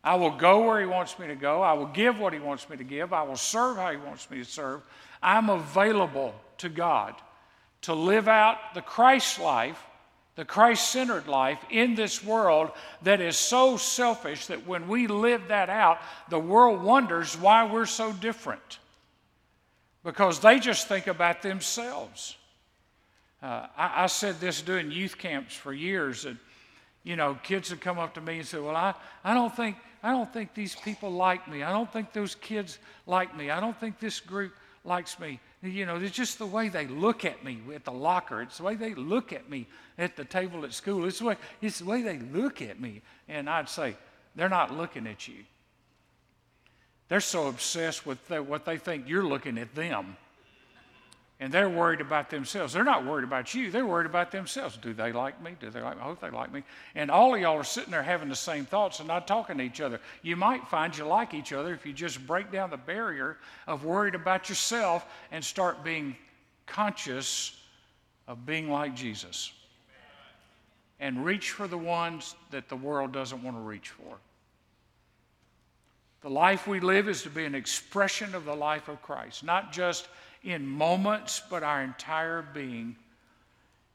I 0.04 0.14
will 0.16 0.36
go 0.36 0.64
where 0.64 0.78
He 0.80 0.86
wants 0.86 1.18
me 1.18 1.26
to 1.26 1.34
go. 1.34 1.62
I 1.62 1.72
will 1.72 1.86
give 1.86 2.20
what 2.20 2.32
He 2.32 2.38
wants 2.38 2.68
me 2.68 2.76
to 2.76 2.84
give. 2.84 3.12
I 3.12 3.22
will 3.22 3.36
serve 3.36 3.76
how 3.76 3.90
He 3.90 3.96
wants 3.96 4.30
me 4.30 4.38
to 4.38 4.44
serve. 4.44 4.82
I'm 5.22 5.48
available 5.48 6.34
to 6.58 6.68
God 6.68 7.14
to 7.82 7.94
live 7.94 8.28
out 8.28 8.58
the 8.74 8.82
Christ 8.82 9.40
life, 9.40 9.80
the 10.36 10.44
Christ 10.44 10.90
centered 10.90 11.26
life 11.26 11.58
in 11.70 11.94
this 11.94 12.22
world 12.22 12.70
that 13.02 13.20
is 13.20 13.36
so 13.36 13.78
selfish 13.78 14.46
that 14.46 14.66
when 14.66 14.86
we 14.86 15.06
live 15.06 15.48
that 15.48 15.70
out, 15.70 15.98
the 16.28 16.38
world 16.38 16.82
wonders 16.82 17.36
why 17.36 17.64
we're 17.70 17.86
so 17.86 18.12
different. 18.12 18.78
Because 20.04 20.38
they 20.40 20.60
just 20.60 20.88
think 20.88 21.06
about 21.06 21.42
themselves. 21.42 22.36
Uh, 23.42 23.66
I, 23.76 24.04
I 24.04 24.06
said 24.06 24.38
this 24.38 24.60
doing 24.60 24.90
youth 24.90 25.18
camps 25.18 25.54
for 25.54 25.72
years. 25.72 26.26
And, 26.26 26.38
you 27.02 27.16
know, 27.16 27.38
kids 27.42 27.70
would 27.70 27.80
come 27.80 27.98
up 27.98 28.14
to 28.14 28.20
me 28.20 28.38
and 28.38 28.46
say, 28.46 28.58
Well, 28.58 28.76
I, 28.76 28.94
I 29.24 29.34
don't 29.34 29.54
think 29.54 29.76
I 30.02 30.12
don't 30.12 30.32
think 30.32 30.54
these 30.54 30.76
people 30.76 31.10
like 31.10 31.48
me. 31.48 31.62
I 31.64 31.72
don't 31.72 31.92
think 31.92 32.12
those 32.12 32.36
kids 32.36 32.78
like 33.06 33.36
me. 33.36 33.50
I 33.50 33.58
don't 33.58 33.78
think 33.80 33.98
this 33.98 34.20
group 34.20 34.52
likes 34.86 35.18
me. 35.18 35.40
You 35.62 35.86
know, 35.86 35.96
it's 35.96 36.14
just 36.14 36.38
the 36.38 36.46
way 36.46 36.68
they 36.68 36.86
look 36.86 37.24
at 37.24 37.44
me 37.44 37.58
at 37.74 37.84
the 37.84 37.92
locker. 37.92 38.42
It's 38.42 38.58
the 38.58 38.64
way 38.64 38.74
they 38.74 38.94
look 38.94 39.32
at 39.32 39.50
me 39.50 39.66
at 39.98 40.16
the 40.16 40.24
table 40.24 40.64
at 40.64 40.72
school. 40.72 41.04
It's 41.06 41.18
the 41.18 41.26
way, 41.26 41.36
it's 41.60 41.80
the 41.80 41.84
way 41.84 42.02
they 42.02 42.18
look 42.18 42.62
at 42.62 42.80
me. 42.80 43.02
And 43.28 43.48
I'd 43.50 43.68
say, 43.68 43.96
they're 44.34 44.48
not 44.48 44.76
looking 44.76 45.06
at 45.06 45.26
you. 45.26 45.44
They're 47.08 47.20
so 47.20 47.48
obsessed 47.48 48.04
with 48.04 48.18
what 48.30 48.64
they 48.64 48.78
think 48.78 49.08
you're 49.08 49.24
looking 49.24 49.58
at 49.58 49.74
them 49.74 50.16
and 51.38 51.52
they're 51.52 51.68
worried 51.68 52.00
about 52.00 52.30
themselves. 52.30 52.72
They're 52.72 52.84
not 52.84 53.04
worried 53.04 53.24
about 53.24 53.54
you. 53.54 53.70
They're 53.70 53.84
worried 53.84 54.06
about 54.06 54.30
themselves. 54.30 54.78
Do 54.78 54.94
they 54.94 55.12
like 55.12 55.42
me? 55.42 55.54
Do 55.60 55.68
they 55.68 55.82
like 55.82 55.96
me? 55.96 56.02
I 56.02 56.06
hope 56.06 56.20
they 56.20 56.30
like 56.30 56.50
me. 56.50 56.62
And 56.94 57.10
all 57.10 57.34
of 57.34 57.40
y'all 57.40 57.58
are 57.58 57.64
sitting 57.64 57.90
there 57.90 58.02
having 58.02 58.30
the 58.30 58.36
same 58.36 58.64
thoughts 58.64 59.00
and 59.00 59.08
not 59.08 59.28
talking 59.28 59.58
to 59.58 59.64
each 59.64 59.82
other. 59.82 60.00
You 60.22 60.36
might 60.36 60.66
find 60.68 60.96
you 60.96 61.04
like 61.04 61.34
each 61.34 61.52
other 61.52 61.74
if 61.74 61.84
you 61.84 61.92
just 61.92 62.26
break 62.26 62.50
down 62.50 62.70
the 62.70 62.78
barrier 62.78 63.36
of 63.66 63.84
worried 63.84 64.14
about 64.14 64.48
yourself 64.48 65.04
and 65.30 65.44
start 65.44 65.84
being 65.84 66.16
conscious 66.64 67.60
of 68.26 68.46
being 68.46 68.70
like 68.70 68.96
Jesus. 68.96 69.52
And 71.00 71.22
reach 71.22 71.50
for 71.50 71.68
the 71.68 71.76
ones 71.76 72.34
that 72.50 72.70
the 72.70 72.76
world 72.76 73.12
doesn't 73.12 73.42
want 73.42 73.58
to 73.58 73.60
reach 73.60 73.90
for. 73.90 74.16
The 76.22 76.30
life 76.30 76.66
we 76.66 76.80
live 76.80 77.10
is 77.10 77.22
to 77.24 77.30
be 77.30 77.44
an 77.44 77.54
expression 77.54 78.34
of 78.34 78.46
the 78.46 78.54
life 78.54 78.88
of 78.88 79.02
Christ, 79.02 79.44
not 79.44 79.70
just 79.70 80.08
in 80.46 80.66
moments, 80.66 81.42
but 81.50 81.64
our 81.64 81.82
entire 81.82 82.40
being. 82.40 82.96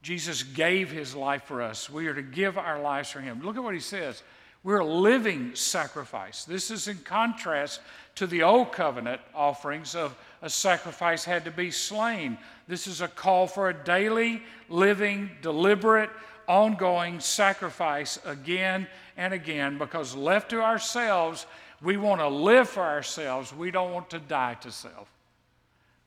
Jesus 0.02 0.42
gave 0.42 0.90
his 0.90 1.14
life 1.14 1.44
for 1.44 1.62
us. 1.62 1.88
We 1.88 2.06
are 2.08 2.14
to 2.14 2.22
give 2.22 2.58
our 2.58 2.80
lives 2.80 3.10
for 3.10 3.20
him. 3.20 3.40
Look 3.42 3.56
at 3.56 3.62
what 3.62 3.74
he 3.74 3.80
says. 3.80 4.22
We're 4.62 4.80
a 4.80 4.86
living 4.86 5.54
sacrifice. 5.54 6.44
This 6.44 6.70
is 6.70 6.86
in 6.88 6.98
contrast 6.98 7.80
to 8.16 8.26
the 8.26 8.42
old 8.42 8.70
covenant 8.70 9.20
offerings 9.34 9.94
of 9.94 10.14
a 10.42 10.50
sacrifice 10.50 11.24
had 11.24 11.46
to 11.46 11.50
be 11.50 11.70
slain. 11.70 12.36
This 12.68 12.86
is 12.86 13.00
a 13.00 13.08
call 13.08 13.46
for 13.46 13.70
a 13.70 13.74
daily, 13.84 14.42
living, 14.68 15.30
deliberate, 15.40 16.10
ongoing 16.46 17.18
sacrifice 17.18 18.18
again 18.26 18.86
and 19.16 19.32
again 19.32 19.78
because 19.78 20.14
left 20.14 20.50
to 20.50 20.60
ourselves, 20.60 21.46
we 21.80 21.96
want 21.96 22.20
to 22.20 22.28
live 22.28 22.68
for 22.68 22.82
ourselves. 22.82 23.54
We 23.54 23.70
don't 23.70 23.92
want 23.92 24.10
to 24.10 24.18
die 24.18 24.54
to 24.60 24.70
self. 24.70 25.08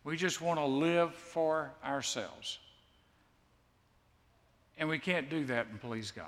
We 0.05 0.15
just 0.15 0.39
want 0.39 0.59
to 0.59 0.65
live 0.65 1.13
for 1.15 1.71
ourselves. 1.83 2.59
And 4.77 4.87
we 4.87 4.99
can't 4.99 5.29
do 5.29 5.45
that 5.45 5.67
and 5.67 5.81
please 5.81 6.11
God. 6.11 6.27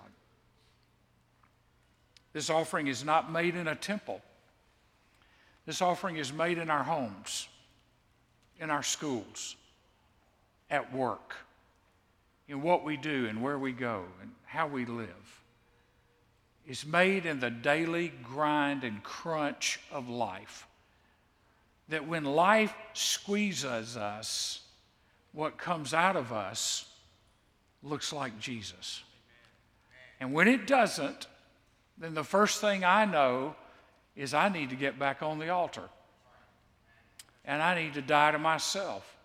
This 2.33 2.49
offering 2.49 2.87
is 2.87 3.05
not 3.05 3.31
made 3.31 3.55
in 3.55 3.67
a 3.67 3.75
temple. 3.75 4.21
This 5.67 5.81
offering 5.81 6.17
is 6.17 6.33
made 6.33 6.57
in 6.57 6.71
our 6.71 6.83
homes, 6.83 7.47
in 8.59 8.71
our 8.71 8.83
schools, 8.83 9.55
at 10.71 10.91
work, 10.93 11.35
in 12.47 12.61
what 12.63 12.83
we 12.83 12.97
do 12.97 13.27
and 13.27 13.43
where 13.43 13.59
we 13.59 13.73
go 13.73 14.05
and 14.21 14.31
how 14.45 14.65
we 14.65 14.85
live. 14.85 15.41
It's 16.65 16.85
made 16.85 17.25
in 17.25 17.39
the 17.39 17.51
daily 17.51 18.11
grind 18.23 18.83
and 18.83 19.03
crunch 19.03 19.79
of 19.91 20.09
life 20.09 20.67
that 21.89 22.07
when 22.07 22.23
life 22.23 22.73
squeezes 22.93 23.95
us, 23.95 24.61
what 25.31 25.57
comes 25.57 25.93
out 25.93 26.15
of 26.15 26.33
us 26.33 26.85
looks 27.83 28.11
like 28.11 28.39
Jesus. 28.39 29.03
And 30.19 30.33
when 30.33 30.47
it 30.47 30.67
doesn't, 30.67 31.27
then 31.97 32.13
the 32.13 32.23
first 32.23 32.61
thing 32.61 32.83
I 32.83 33.05
know 33.05 33.55
is 34.15 34.33
I 34.33 34.49
need 34.49 34.71
to 34.71 34.75
get 34.75 34.97
back 34.97 35.21
on 35.21 35.39
the 35.39 35.49
altar. 35.49 35.83
And 37.45 37.61
I 37.61 37.81
need 37.81 37.93
to 37.93 38.01
die 38.01 38.31
to 38.31 38.39
myself 38.39 39.15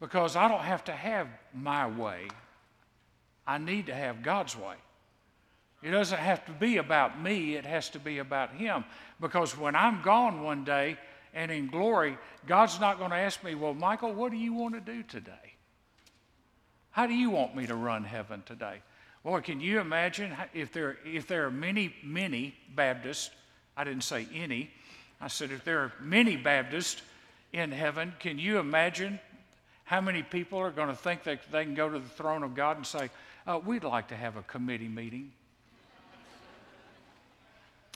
because 0.00 0.36
I 0.36 0.46
don't 0.46 0.60
have 0.60 0.84
to 0.84 0.92
have 0.92 1.26
my 1.52 1.86
way. 1.88 2.28
I 3.46 3.58
need 3.58 3.86
to 3.86 3.94
have 3.94 4.22
God's 4.22 4.56
way. 4.56 4.76
It 5.82 5.90
doesn't 5.90 6.18
have 6.18 6.46
to 6.46 6.52
be 6.52 6.78
about 6.78 7.20
me, 7.20 7.56
it 7.56 7.66
has 7.66 7.90
to 7.90 7.98
be 7.98 8.18
about 8.18 8.52
Him. 8.52 8.84
Because 9.20 9.56
when 9.56 9.76
I'm 9.76 10.00
gone 10.02 10.42
one 10.42 10.64
day, 10.64 10.96
and 11.34 11.50
in 11.50 11.66
glory, 11.66 12.16
God's 12.46 12.80
not 12.80 12.98
going 12.98 13.10
to 13.10 13.16
ask 13.16 13.42
me, 13.44 13.54
Well, 13.54 13.74
Michael, 13.74 14.12
what 14.12 14.30
do 14.30 14.38
you 14.38 14.54
want 14.54 14.74
to 14.74 14.80
do 14.80 15.02
today? 15.02 15.32
How 16.90 17.06
do 17.06 17.14
you 17.14 17.30
want 17.30 17.56
me 17.56 17.66
to 17.66 17.74
run 17.74 18.04
heaven 18.04 18.42
today? 18.46 18.80
Boy, 19.24 19.40
can 19.40 19.60
you 19.60 19.80
imagine 19.80 20.36
if 20.52 20.72
there, 20.72 20.98
if 21.04 21.26
there 21.26 21.46
are 21.46 21.50
many, 21.50 21.94
many 22.04 22.54
Baptists, 22.74 23.30
I 23.76 23.84
didn't 23.84 24.04
say 24.04 24.28
any, 24.32 24.70
I 25.20 25.28
said 25.28 25.50
if 25.50 25.64
there 25.64 25.80
are 25.80 25.92
many 26.00 26.36
Baptists 26.36 27.02
in 27.52 27.72
heaven, 27.72 28.12
can 28.20 28.38
you 28.38 28.58
imagine 28.58 29.18
how 29.84 30.00
many 30.00 30.22
people 30.22 30.58
are 30.58 30.70
going 30.70 30.88
to 30.88 30.94
think 30.94 31.24
that 31.24 31.40
they 31.50 31.64
can 31.64 31.74
go 31.74 31.88
to 31.88 31.98
the 31.98 32.08
throne 32.08 32.42
of 32.42 32.54
God 32.54 32.76
and 32.76 32.86
say, 32.86 33.10
uh, 33.46 33.60
We'd 33.64 33.84
like 33.84 34.08
to 34.08 34.16
have 34.16 34.36
a 34.36 34.42
committee 34.42 34.88
meeting? 34.88 35.32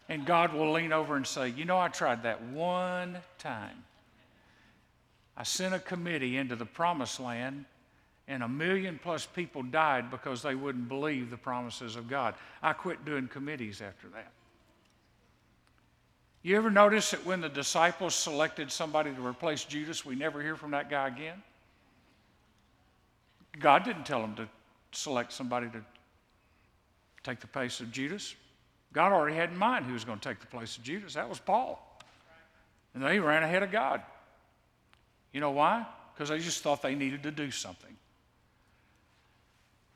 And 0.08 0.24
God 0.24 0.54
will 0.54 0.72
lean 0.72 0.92
over 0.92 1.16
and 1.16 1.26
say, 1.26 1.50
You 1.50 1.64
know, 1.64 1.78
I 1.78 1.88
tried 1.88 2.22
that 2.22 2.42
one 2.42 3.18
time. 3.38 3.84
I 5.36 5.42
sent 5.42 5.74
a 5.74 5.78
committee 5.78 6.36
into 6.36 6.56
the 6.56 6.66
promised 6.66 7.20
land, 7.20 7.64
and 8.26 8.42
a 8.42 8.48
million 8.48 8.98
plus 9.02 9.26
people 9.26 9.62
died 9.62 10.10
because 10.10 10.42
they 10.42 10.54
wouldn't 10.54 10.88
believe 10.88 11.30
the 11.30 11.36
promises 11.36 11.94
of 11.94 12.08
God. 12.08 12.34
I 12.62 12.72
quit 12.72 13.04
doing 13.04 13.28
committees 13.28 13.80
after 13.80 14.08
that. 14.08 14.32
You 16.42 16.56
ever 16.56 16.70
notice 16.70 17.10
that 17.10 17.24
when 17.26 17.40
the 17.40 17.48
disciples 17.48 18.14
selected 18.14 18.72
somebody 18.72 19.12
to 19.12 19.26
replace 19.26 19.64
Judas, 19.64 20.04
we 20.04 20.14
never 20.14 20.42
hear 20.42 20.56
from 20.56 20.70
that 20.70 20.88
guy 20.88 21.08
again? 21.08 21.42
God 23.58 23.84
didn't 23.84 24.06
tell 24.06 24.20
them 24.20 24.34
to 24.36 24.48
select 24.92 25.32
somebody 25.32 25.68
to 25.70 25.82
take 27.22 27.40
the 27.40 27.46
place 27.46 27.80
of 27.80 27.90
Judas. 27.90 28.34
God 28.92 29.12
already 29.12 29.36
had 29.36 29.50
in 29.50 29.56
mind 29.56 29.86
who 29.86 29.92
was 29.92 30.04
going 30.04 30.18
to 30.18 30.28
take 30.28 30.40
the 30.40 30.46
place 30.46 30.76
of 30.76 30.82
Judas. 30.82 31.14
That 31.14 31.28
was 31.28 31.38
Paul. 31.38 31.84
And 32.94 33.02
they 33.02 33.20
ran 33.20 33.42
ahead 33.42 33.62
of 33.62 33.70
God. 33.70 34.02
You 35.32 35.40
know 35.40 35.50
why? 35.50 35.86
Because 36.14 36.30
they 36.30 36.38
just 36.38 36.62
thought 36.62 36.82
they 36.82 36.94
needed 36.94 37.22
to 37.24 37.30
do 37.30 37.50
something. 37.50 37.96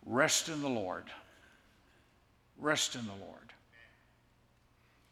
Rest 0.04 0.48
in 0.48 0.60
the 0.60 0.68
Lord. 0.68 1.04
Rest 2.58 2.94
in 2.94 3.06
the 3.06 3.24
Lord. 3.24 3.52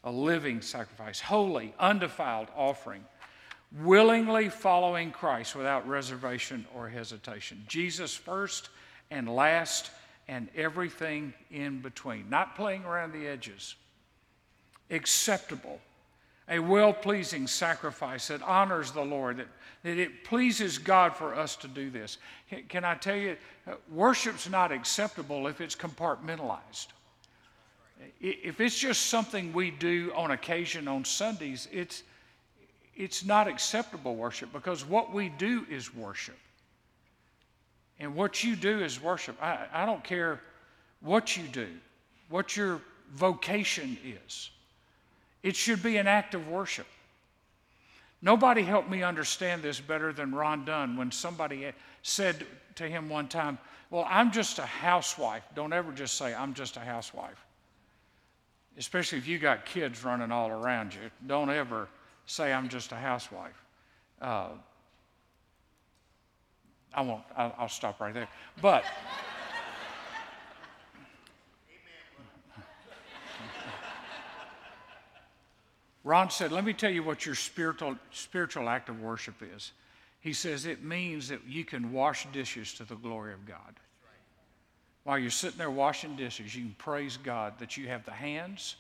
A 0.05 0.11
living 0.11 0.61
sacrifice, 0.63 1.21
holy, 1.21 1.75
undefiled 1.79 2.49
offering, 2.57 3.05
willingly 3.83 4.49
following 4.49 5.11
Christ 5.11 5.55
without 5.55 5.87
reservation 5.89 6.67
or 6.75 6.89
hesitation. 6.89 7.65
Jesus 7.69 8.15
first 8.15 8.69
and 9.11 9.29
last 9.29 9.91
and 10.31 10.49
everything 10.55 11.35
in 11.51 11.81
between, 11.81 12.31
not 12.31 12.55
playing 12.55 12.85
around 12.85 13.13
the 13.13 13.27
edges. 13.27 13.75
Acceptable, 14.89 15.81
a 16.49 16.61
well 16.61 16.93
pleasing 16.93 17.49
sacrifice 17.49 18.29
that 18.29 18.41
honors 18.43 18.93
the 18.93 19.05
Lord, 19.05 19.39
that, 19.39 19.49
that 19.83 19.99
it 19.99 20.23
pleases 20.23 20.79
God 20.79 21.17
for 21.17 21.35
us 21.35 21.57
to 21.57 21.69
do 21.69 21.91
this. 21.91 22.19
Can, 22.69 22.85
I 22.85 22.95
tell 22.95 23.17
you, 23.17 23.37
uh, 23.67 23.73
worship's 23.91 24.49
not 24.49 24.71
acceptable 24.71 25.49
if 25.49 25.61
it's 25.61 25.75
compartmentalized. 25.75 26.87
If 28.21 28.61
it's 28.61 28.79
just 28.79 29.07
something 29.07 29.53
we 29.53 29.73
do 29.73 30.13
on 30.15 30.31
occasion 30.31 30.87
on 30.87 31.05
Sundays, 31.05 31.67
it's, 31.73 32.05
it's 32.95 33.25
not 33.25 33.49
acceptable 33.49 34.15
worship 34.15 34.53
because 34.53 34.85
what 34.85 35.13
we 35.13 35.29
do 35.29 35.67
is 35.69 35.93
worship. 35.93 36.39
And 38.01 38.15
what 38.15 38.43
you 38.43 38.57
do 38.57 38.83
is 38.83 39.01
worship. 39.01 39.41
I, 39.43 39.67
I 39.73 39.87
don't 39.87 40.03
care 40.03 40.41
what 41.01 41.37
you 41.37 41.45
do, 41.45 41.69
what 42.31 42.57
your 42.57 42.81
vocation 43.13 43.99
is. 44.27 44.51
It 45.43 45.55
should 45.55 45.83
be 45.83 45.99
an 45.99 46.07
act 46.07 46.35
of 46.35 46.49
worship. 46.49 46.87
Nobody 48.23 48.63
helped 48.63 48.91
me 48.91 49.03
understand 49.03 49.63
this 49.63 49.81
better 49.81 50.13
than 50.13 50.35
Ron 50.35 50.65
Dunn 50.65 50.97
when 50.97 51.11
somebody 51.11 51.73
said 52.03 52.47
to 52.77 52.89
him 52.89 53.09
one 53.09 53.29
time, 53.29 53.59
Well, 53.91 54.07
I'm 54.09 54.31
just 54.31 54.59
a 54.59 54.67
housewife. 54.67 55.43
Don't 55.55 55.73
ever 55.73 55.93
just 55.93 56.17
say, 56.17 56.35
I'm 56.35 56.53
just 56.53 56.77
a 56.77 56.81
housewife. 56.81 57.45
Especially 58.79 59.19
if 59.19 59.27
you 59.27 59.39
got 59.39 59.65
kids 59.65 60.05
running 60.05 60.31
all 60.31 60.51
around 60.51 60.95
you. 60.95 61.11
Don't 61.27 61.51
ever 61.51 61.89
say, 62.27 62.53
I'm 62.53 62.69
just 62.69 62.93
a 62.93 62.97
housewife. 62.97 63.65
Uh, 64.21 64.49
I 66.95 67.03
won't, 67.03 67.23
I'll, 67.37 67.55
I'll 67.59 67.69
stop 67.69 68.01
right 68.01 68.13
there. 68.13 68.29
But, 68.61 68.85
Ron 76.03 76.31
said, 76.31 76.51
Let 76.51 76.65
me 76.65 76.73
tell 76.73 76.91
you 76.91 77.03
what 77.03 77.27
your 77.27 77.35
spiritual, 77.35 77.97
spiritual 78.11 78.69
act 78.69 78.89
of 78.89 79.01
worship 79.01 79.37
is. 79.55 79.73
He 80.21 80.33
says 80.33 80.67
it 80.67 80.83
means 80.83 81.29
that 81.29 81.47
you 81.47 81.65
can 81.65 81.93
wash 81.93 82.27
dishes 82.33 82.75
to 82.75 82.85
the 82.85 82.97
glory 82.97 83.33
of 83.33 83.47
God. 83.47 83.77
While 85.05 85.19
you're 85.19 85.31
sitting 85.31 85.59
there 85.59 85.71
washing 85.71 86.15
dishes, 86.17 86.55
you 86.55 86.63
can 86.63 86.75
praise 86.77 87.17
God 87.17 87.55
that 87.59 87.77
you 87.77 87.89
have 87.89 88.05
the 88.05 88.11
hands 88.11 88.77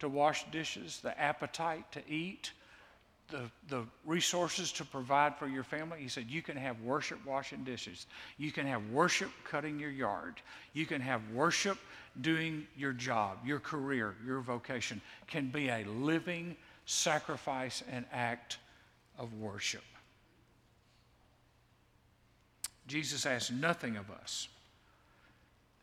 to 0.00 0.08
wash 0.08 0.44
dishes, 0.50 1.00
the 1.00 1.18
appetite 1.18 1.90
to 1.92 2.02
eat, 2.08 2.52
the, 3.30 3.42
the 3.68 3.84
resources 4.04 4.72
to 4.72 4.84
provide 4.84 5.36
for 5.36 5.46
your 5.46 5.64
family. 5.64 6.00
He 6.00 6.08
said, 6.08 6.26
You 6.28 6.42
can 6.42 6.56
have 6.56 6.80
worship 6.82 7.24
washing 7.26 7.64
dishes. 7.64 8.06
You 8.38 8.52
can 8.52 8.66
have 8.66 8.90
worship 8.90 9.30
cutting 9.44 9.78
your 9.78 9.90
yard. 9.90 10.34
You 10.74 10.86
can 10.86 11.00
have 11.00 11.22
worship 11.32 11.78
doing 12.20 12.66
your 12.76 12.92
job, 12.92 13.38
your 13.44 13.58
career, 13.58 14.14
your 14.24 14.40
vocation 14.40 15.00
can 15.26 15.48
be 15.48 15.68
a 15.68 15.84
living 15.84 16.56
sacrifice 16.84 17.82
and 17.90 18.04
act 18.12 18.58
of 19.18 19.32
worship. 19.34 19.84
Jesus 22.86 23.24
asks 23.24 23.50
nothing 23.50 23.96
of 23.96 24.10
us 24.10 24.48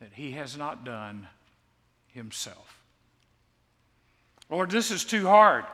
that 0.00 0.10
he 0.12 0.32
has 0.32 0.56
not 0.56 0.84
done 0.84 1.26
himself. 2.08 2.78
Lord, 4.48 4.70
this 4.70 4.90
is 4.90 5.04
too 5.04 5.26
hard. 5.26 5.64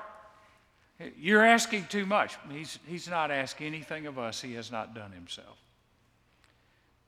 You're 1.19 1.45
asking 1.45 1.87
too 1.87 2.07
much. 2.07 2.37
He's, 2.51 2.79
he's 2.87 3.09
not 3.09 3.31
asking 3.31 3.67
anything 3.67 4.07
of 4.07 4.19
us 4.19 4.41
he 4.41 4.55
has 4.55 4.73
not 4.73 4.95
done 4.95 5.13
himself. 5.13 5.59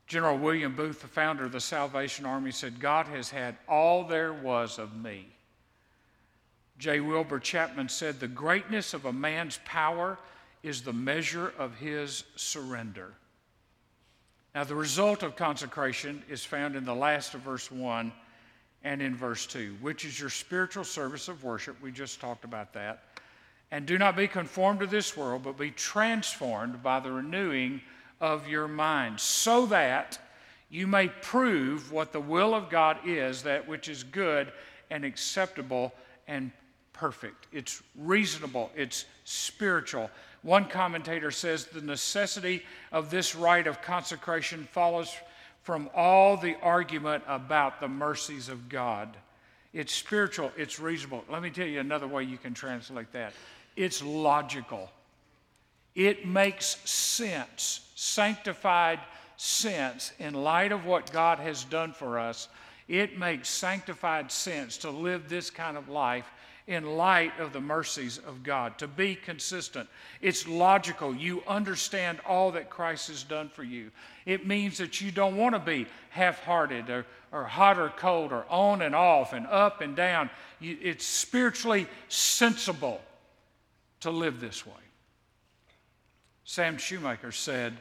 General 0.06 0.38
William 0.38 0.74
Booth, 0.74 1.00
the 1.00 1.06
founder 1.06 1.44
of 1.44 1.52
the 1.52 1.60
Salvation 1.60 2.24
Army, 2.24 2.50
said, 2.50 2.80
God 2.80 3.06
has 3.06 3.30
had 3.30 3.56
all 3.68 4.04
there 4.04 4.32
was 4.32 4.78
of 4.78 4.96
me. 4.96 5.26
J. 6.78 7.00
Wilbur 7.00 7.40
Chapman 7.40 7.88
said, 7.88 8.20
The 8.20 8.28
greatness 8.28 8.94
of 8.94 9.04
a 9.04 9.12
man's 9.12 9.58
power 9.64 10.18
is 10.62 10.82
the 10.82 10.92
measure 10.92 11.52
of 11.58 11.76
his 11.76 12.24
surrender. 12.36 13.12
Now, 14.54 14.64
the 14.64 14.74
result 14.74 15.22
of 15.22 15.36
consecration 15.36 16.22
is 16.28 16.44
found 16.44 16.74
in 16.74 16.84
the 16.84 16.94
last 16.94 17.34
of 17.34 17.40
verse 17.40 17.70
1 17.70 18.12
and 18.84 19.02
in 19.02 19.14
verse 19.14 19.46
2, 19.46 19.76
which 19.80 20.04
is 20.04 20.18
your 20.18 20.30
spiritual 20.30 20.84
service 20.84 21.28
of 21.28 21.44
worship. 21.44 21.76
We 21.82 21.90
just 21.90 22.20
talked 22.20 22.44
about 22.44 22.72
that. 22.74 23.02
And 23.70 23.84
do 23.84 23.98
not 23.98 24.16
be 24.16 24.28
conformed 24.28 24.80
to 24.80 24.86
this 24.86 25.16
world, 25.16 25.42
but 25.44 25.58
be 25.58 25.70
transformed 25.70 26.82
by 26.82 27.00
the 27.00 27.12
renewing 27.12 27.82
of 28.20 28.48
your 28.48 28.66
mind, 28.66 29.20
so 29.20 29.66
that 29.66 30.18
you 30.70 30.86
may 30.86 31.08
prove 31.08 31.92
what 31.92 32.12
the 32.12 32.20
will 32.20 32.54
of 32.54 32.70
God 32.70 32.98
is, 33.06 33.42
that 33.42 33.68
which 33.68 33.88
is 33.88 34.02
good 34.02 34.52
and 34.90 35.04
acceptable 35.04 35.92
and 36.26 36.50
perfect. 36.92 37.46
It's 37.52 37.82
reasonable, 37.94 38.70
it's 38.74 39.04
spiritual. 39.24 40.10
One 40.42 40.64
commentator 40.64 41.30
says 41.30 41.66
the 41.66 41.80
necessity 41.80 42.64
of 42.90 43.10
this 43.10 43.34
rite 43.34 43.66
of 43.66 43.82
consecration 43.82 44.66
follows 44.72 45.14
from 45.62 45.90
all 45.94 46.36
the 46.36 46.56
argument 46.62 47.22
about 47.26 47.80
the 47.80 47.88
mercies 47.88 48.48
of 48.48 48.68
God. 48.68 49.16
It's 49.72 49.92
spiritual, 49.92 50.50
it's 50.56 50.80
reasonable. 50.80 51.24
Let 51.30 51.42
me 51.42 51.50
tell 51.50 51.66
you 51.66 51.80
another 51.80 52.06
way 52.06 52.24
you 52.24 52.38
can 52.38 52.54
translate 52.54 53.12
that 53.12 53.32
it's 53.78 54.02
logical. 54.02 54.90
It 55.94 56.26
makes 56.26 56.76
sense, 56.84 57.88
sanctified 57.94 58.98
sense, 59.36 60.12
in 60.18 60.34
light 60.34 60.72
of 60.72 60.84
what 60.84 61.12
God 61.12 61.38
has 61.38 61.62
done 61.62 61.92
for 61.92 62.18
us. 62.18 62.48
It 62.88 63.18
makes 63.18 63.48
sanctified 63.48 64.32
sense 64.32 64.78
to 64.78 64.90
live 64.90 65.28
this 65.28 65.48
kind 65.48 65.76
of 65.76 65.88
life 65.88 66.26
in 66.66 66.96
light 66.96 67.38
of 67.38 67.52
the 67.52 67.60
mercies 67.60 68.18
of 68.18 68.42
God, 68.42 68.76
to 68.78 68.88
be 68.88 69.14
consistent. 69.14 69.88
It's 70.20 70.46
logical. 70.46 71.14
You 71.14 71.42
understand 71.46 72.18
all 72.26 72.50
that 72.52 72.68
Christ 72.68 73.08
has 73.08 73.22
done 73.22 73.48
for 73.48 73.62
you. 73.62 73.90
It 74.26 74.46
means 74.46 74.76
that 74.78 75.00
you 75.00 75.12
don't 75.12 75.36
want 75.36 75.54
to 75.54 75.60
be 75.60 75.86
half 76.10 76.40
hearted 76.40 76.90
or, 76.90 77.06
or 77.30 77.44
hot 77.44 77.78
or 77.78 77.90
cold 77.90 78.32
or 78.32 78.44
on 78.50 78.82
and 78.82 78.94
off 78.94 79.32
and 79.32 79.46
up 79.46 79.80
and 79.80 79.94
down. 79.94 80.30
You, 80.58 80.76
it's 80.82 81.06
spiritually 81.06 81.86
sensible 82.08 83.00
to 84.00 84.10
live 84.10 84.40
this 84.40 84.66
way. 84.66 84.72
Sam 86.44 86.78
Shoemaker 86.78 87.32
said, 87.32 87.76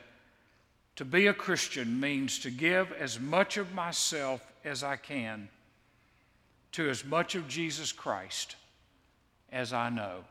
To 0.98 1.06
be 1.06 1.28
a 1.28 1.34
Christian 1.34 2.00
means 2.00 2.40
to 2.40 2.52
give 2.52 2.92
as 2.92 3.20
much 3.20 3.58
of 3.58 3.74
myself 3.74 4.42
as 4.66 4.84
I 4.84 4.96
can 4.96 5.50
to 6.74 6.90
as 6.90 7.04
much 7.04 7.34
of 7.34 7.48
Jesus 7.48 7.92
Christ 7.92 8.56
as 9.52 9.74
I 9.74 9.90
know. 9.90 10.26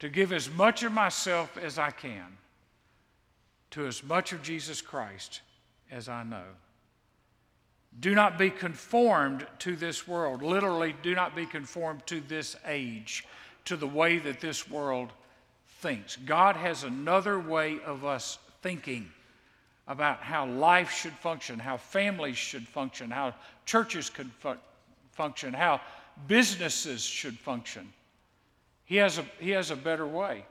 To 0.00 0.08
give 0.08 0.32
as 0.32 0.50
much 0.50 0.82
of 0.82 0.92
myself 0.92 1.56
as 1.56 1.78
I 1.78 1.90
can 1.90 2.36
to 3.70 3.86
as 3.86 4.02
much 4.02 4.32
of 4.32 4.42
Jesus 4.42 4.80
Christ 4.80 5.40
as 5.90 6.08
I 6.08 6.22
know. 6.22 6.44
Do 8.00 8.14
not 8.14 8.38
be 8.38 8.50
conformed 8.50 9.46
to 9.60 9.74
this 9.74 10.06
world. 10.06 10.42
Literally, 10.42 10.94
do 11.02 11.14
not 11.14 11.34
be 11.34 11.46
conformed 11.46 12.06
to 12.06 12.20
this 12.20 12.56
age, 12.66 13.24
to 13.64 13.76
the 13.76 13.86
way 13.86 14.18
that 14.18 14.40
this 14.40 14.68
world 14.68 15.10
thinks. 15.80 16.16
God 16.16 16.56
has 16.56 16.84
another 16.84 17.38
way 17.38 17.78
of 17.84 18.04
us 18.04 18.38
thinking 18.62 19.10
about 19.88 20.20
how 20.20 20.46
life 20.46 20.90
should 20.90 21.12
function, 21.12 21.58
how 21.58 21.76
families 21.76 22.36
should 22.36 22.66
function, 22.66 23.10
how 23.10 23.34
churches 23.64 24.10
could 24.10 24.30
fu- 24.40 24.56
function, 25.12 25.54
how 25.54 25.80
businesses 26.26 27.02
should 27.02 27.38
function. 27.38 27.92
He 28.84 28.96
has 28.96 29.18
a, 29.18 29.24
he 29.38 29.50
has 29.50 29.70
a 29.70 29.76
better 29.76 30.06
way. 30.06 30.44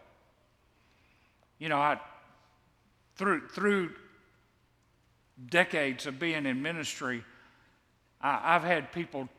You 1.59 1.69
know, 1.69 1.77
I, 1.77 1.99
through, 3.15 3.47
through 3.49 3.91
decades 5.49 6.05
of 6.05 6.19
being 6.19 6.45
in 6.45 6.61
ministry, 6.61 7.23
I, 8.25 8.53
have 8.53 8.63
had 8.63 8.91
people 8.91 9.29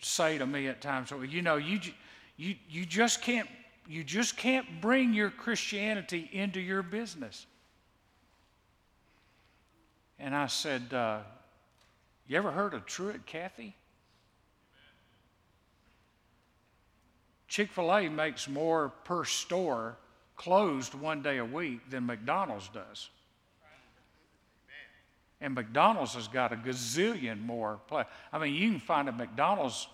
say 0.00 0.38
to 0.38 0.46
me 0.46 0.68
at 0.68 0.80
times, 0.80 1.10
well, 1.10 1.24
you 1.24 1.42
know, 1.42 1.56
you, 1.56 1.80
you, 2.36 2.54
you, 2.68 2.86
just 2.86 3.20
can't, 3.20 3.48
you 3.88 4.04
just 4.04 4.36
can't 4.36 4.80
bring 4.80 5.12
your 5.12 5.30
Christianity 5.30 6.30
into 6.32 6.60
your 6.60 6.84
business. 6.84 7.44
And 10.20 10.32
I 10.34 10.46
said, 10.46 10.94
uh, 10.94 11.22
You 12.28 12.36
ever 12.36 12.52
heard 12.52 12.72
of 12.72 12.86
Truett 12.86 13.26
Cathy? 13.26 13.74
Chick 17.48 17.72
fil 17.72 17.92
A 17.92 18.08
makes 18.08 18.48
more 18.48 18.90
per 19.02 19.24
store 19.24 19.96
closed 20.36 20.94
one 20.94 21.20
day 21.20 21.38
a 21.38 21.44
week 21.44 21.90
than 21.90 22.06
McDonald's 22.06 22.68
does. 22.68 23.08
And 25.40 25.54
McDonald's 25.54 26.14
has 26.14 26.28
got 26.28 26.52
a 26.52 26.56
gazillion 26.56 27.44
more. 27.44 27.78
Play. 27.88 28.04
I 28.32 28.38
mean, 28.38 28.54
you 28.54 28.70
can 28.70 28.80
find 28.80 29.08
a 29.08 29.12
McDonald's 29.12 29.86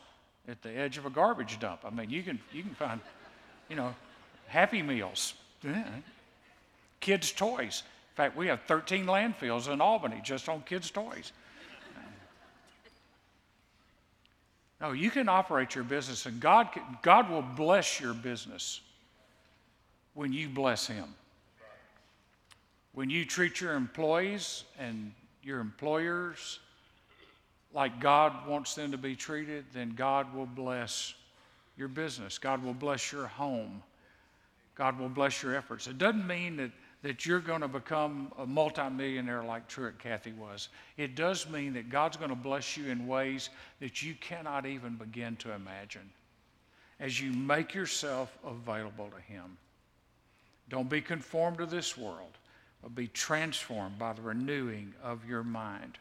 at 0.48 0.62
the 0.62 0.70
edge 0.70 0.98
of 0.98 1.06
a 1.06 1.10
garbage 1.10 1.58
dump. 1.58 1.80
I 1.84 1.90
mean, 1.90 2.10
you 2.10 2.22
can, 2.22 2.38
you 2.52 2.62
can 2.62 2.74
find, 2.74 3.00
you 3.68 3.76
know, 3.76 3.94
Happy 4.46 4.82
Meals, 4.82 5.34
yeah. 5.62 5.84
kids' 7.00 7.32
toys. 7.32 7.82
In 8.12 8.16
fact, 8.16 8.36
we 8.36 8.46
have 8.48 8.60
13 8.62 9.06
landfills 9.06 9.72
in 9.72 9.80
Albany 9.80 10.20
just 10.22 10.48
on 10.48 10.62
kids' 10.62 10.90
toys. 10.90 11.32
No, 14.82 14.90
you 14.90 15.10
can 15.10 15.28
operate 15.28 15.76
your 15.76 15.84
business, 15.84 16.26
and 16.26 16.40
God, 16.40 16.68
God 17.02 17.30
will 17.30 17.42
bless 17.42 18.00
your 18.00 18.14
business 18.14 18.80
when 20.14 20.32
you 20.32 20.48
bless 20.48 20.88
Him. 20.88 21.14
When 22.92 23.08
you 23.08 23.24
treat 23.24 23.60
your 23.60 23.74
employees 23.74 24.64
and 24.78 25.12
your 25.42 25.60
employers 25.60 26.60
like 27.74 28.00
God 28.00 28.46
wants 28.46 28.74
them 28.74 28.92
to 28.92 28.98
be 28.98 29.16
treated, 29.16 29.64
then 29.72 29.94
God 29.96 30.34
will 30.34 30.46
bless 30.46 31.14
your 31.76 31.88
business. 31.88 32.38
God 32.38 32.62
will 32.62 32.74
bless 32.74 33.12
your 33.12 33.26
home. 33.26 33.82
God 34.74 34.98
will 34.98 35.08
bless 35.08 35.42
your 35.42 35.54
efforts. 35.54 35.86
It 35.86 35.98
doesn't 35.98 36.26
mean 36.26 36.56
that, 36.56 36.70
that 37.02 37.26
you're 37.26 37.40
going 37.40 37.60
to 37.60 37.68
become 37.68 38.32
a 38.38 38.46
multimillionaire 38.46 39.42
like 39.42 39.68
Truett 39.68 39.98
Cathy 39.98 40.32
was. 40.32 40.68
It 40.96 41.14
does 41.14 41.48
mean 41.48 41.72
that 41.74 41.88
God's 41.88 42.16
going 42.16 42.30
to 42.30 42.36
bless 42.36 42.76
you 42.76 42.90
in 42.90 43.06
ways 43.06 43.50
that 43.80 44.02
you 44.02 44.14
cannot 44.20 44.66
even 44.66 44.96
begin 44.96 45.36
to 45.36 45.52
imagine 45.52 46.08
as 47.00 47.20
you 47.20 47.32
make 47.32 47.74
yourself 47.74 48.38
available 48.46 49.10
to 49.14 49.20
Him. 49.32 49.56
Don't 50.68 50.88
be 50.88 51.00
conformed 51.00 51.58
to 51.58 51.66
this 51.66 51.98
world, 51.98 52.38
but 52.82 52.94
be 52.94 53.08
transformed 53.08 53.98
by 53.98 54.12
the 54.12 54.22
renewing 54.22 54.94
of 55.02 55.26
your 55.28 55.42
mind. 55.42 55.98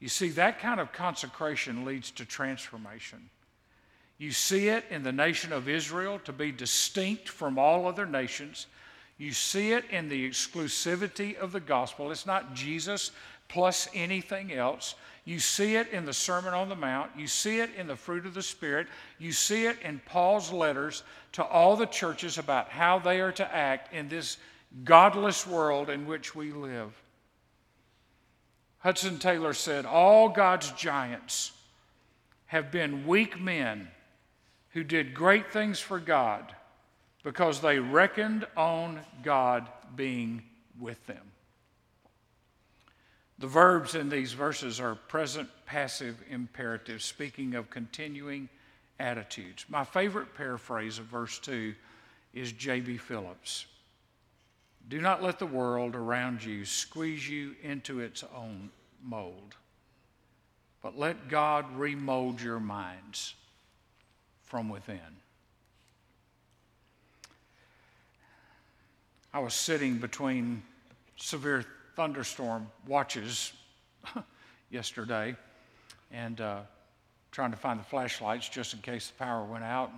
You 0.00 0.08
see, 0.08 0.28
that 0.30 0.60
kind 0.60 0.80
of 0.80 0.92
consecration 0.92 1.84
leads 1.84 2.10
to 2.12 2.24
transformation. 2.24 3.30
You 4.18 4.32
see 4.32 4.68
it 4.68 4.84
in 4.90 5.02
the 5.02 5.12
nation 5.12 5.52
of 5.52 5.68
Israel 5.68 6.20
to 6.24 6.32
be 6.32 6.52
distinct 6.52 7.28
from 7.28 7.58
all 7.58 7.86
other 7.86 8.06
nations. 8.06 8.66
You 9.18 9.32
see 9.32 9.72
it 9.72 9.84
in 9.90 10.08
the 10.08 10.28
exclusivity 10.28 11.36
of 11.36 11.52
the 11.52 11.60
gospel. 11.60 12.10
It's 12.10 12.26
not 12.26 12.54
Jesus 12.54 13.10
plus 13.48 13.88
anything 13.94 14.52
else. 14.52 14.94
You 15.24 15.38
see 15.38 15.76
it 15.76 15.88
in 15.88 16.04
the 16.04 16.12
Sermon 16.12 16.52
on 16.52 16.68
the 16.68 16.76
Mount. 16.76 17.10
You 17.16 17.26
see 17.26 17.60
it 17.60 17.70
in 17.76 17.86
the 17.86 17.96
fruit 17.96 18.26
of 18.26 18.34
the 18.34 18.42
Spirit. 18.42 18.88
You 19.18 19.32
see 19.32 19.66
it 19.66 19.78
in 19.82 20.00
Paul's 20.04 20.52
letters 20.52 21.02
to 21.32 21.44
all 21.44 21.76
the 21.76 21.86
churches 21.86 22.36
about 22.36 22.68
how 22.68 22.98
they 22.98 23.20
are 23.20 23.32
to 23.32 23.54
act 23.54 23.94
in 23.94 24.08
this 24.08 24.36
godless 24.82 25.46
world 25.46 25.88
in 25.88 26.06
which 26.06 26.34
we 26.34 26.52
live. 26.52 26.92
Hudson 28.78 29.18
Taylor 29.18 29.54
said, 29.54 29.86
All 29.86 30.28
God's 30.28 30.70
giants 30.72 31.52
have 32.46 32.70
been 32.70 33.06
weak 33.06 33.40
men 33.40 33.88
who 34.70 34.84
did 34.84 35.14
great 35.14 35.52
things 35.52 35.80
for 35.80 35.98
God 35.98 36.54
because 37.22 37.60
they 37.60 37.78
reckoned 37.78 38.46
on 38.56 39.00
God 39.22 39.68
being 39.96 40.42
with 40.78 41.04
them. 41.06 41.30
The 43.38 43.46
verbs 43.46 43.94
in 43.94 44.08
these 44.08 44.32
verses 44.32 44.80
are 44.80 44.94
present 44.94 45.48
passive 45.66 46.22
imperatives, 46.30 47.04
speaking 47.04 47.54
of 47.54 47.70
continuing 47.70 48.48
attitudes. 49.00 49.64
My 49.68 49.84
favorite 49.84 50.34
paraphrase 50.34 50.98
of 50.98 51.06
verse 51.06 51.38
2 51.40 51.74
is 52.32 52.52
J.B. 52.52 52.98
Phillips. 52.98 53.66
Do 54.88 55.00
not 55.00 55.22
let 55.22 55.38
the 55.38 55.46
world 55.46 55.94
around 55.94 56.44
you 56.44 56.64
squeeze 56.64 57.28
you 57.28 57.54
into 57.62 58.00
its 58.00 58.22
own 58.36 58.70
mold, 59.02 59.54
but 60.82 60.98
let 60.98 61.28
God 61.28 61.74
remold 61.76 62.40
your 62.40 62.60
minds 62.60 63.34
from 64.42 64.68
within. 64.68 65.00
I 69.32 69.40
was 69.40 69.54
sitting 69.54 69.98
between 69.98 70.62
severe 71.16 71.64
thunderstorm 71.96 72.68
watches 72.86 73.52
yesterday 74.70 75.34
and 76.12 76.40
uh, 76.40 76.60
trying 77.32 77.50
to 77.50 77.56
find 77.56 77.80
the 77.80 77.84
flashlights 77.84 78.48
just 78.48 78.74
in 78.74 78.80
case 78.80 79.08
the 79.08 79.14
power 79.14 79.44
went 79.44 79.64
out. 79.64 79.90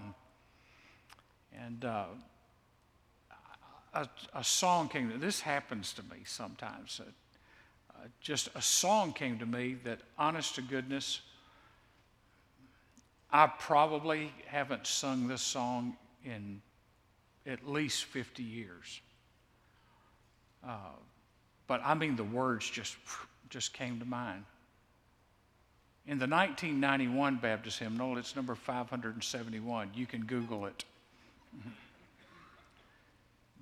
And, 1.53 1.67
and 1.67 1.85
uh, 1.85 2.05
a, 3.97 4.09
a, 4.35 4.45
song 4.45 4.89
came 4.89 5.11
to 5.11 5.19
This 5.19 5.41
happens 5.41 5.93
to 5.95 6.03
me 6.03 6.19
sometimes. 6.25 7.01
Uh, 7.01 7.95
just 8.21 8.49
a 8.55 8.63
song 8.63 9.13
came 9.13 9.39
to 9.39 9.47
me 9.47 9.77
that, 9.85 10.01
honest 10.19 10.57
to 10.57 10.63
goodness, 10.63 11.21
I 13.33 13.47
probably 13.47 14.33
haven't 14.47 14.87
sung 14.87 15.27
this 15.27 15.43
song 15.43 15.97
in 16.25 16.61
at 17.47 17.67
least 17.69 18.05
50 18.05 18.43
years. 18.43 19.01
Uh, 20.67 20.77
but 21.67 21.81
I 21.85 21.95
mean, 21.95 22.17
the 22.17 22.25
words 22.25 22.69
just, 22.69 22.97
just 23.49 23.73
came 23.73 23.99
to 23.99 24.05
mind. 24.05 24.45
In 26.07 26.19
the 26.19 26.27
1991 26.27 27.37
Baptist 27.37 27.79
hymnal, 27.79 28.17
it's 28.19 28.37
number 28.37 28.55
571. 28.55 29.91
You 29.95 30.07
can 30.07 30.25
Google 30.25 30.67
it. 30.67 30.85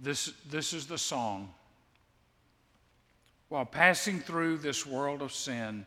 This, 0.02 0.32
this 0.50 0.72
is 0.72 0.86
the 0.86 0.98
song. 0.98 1.52
While 3.48 3.64
passing 3.64 4.20
through 4.20 4.58
this 4.58 4.86
world 4.86 5.22
of 5.22 5.32
sin, 5.32 5.86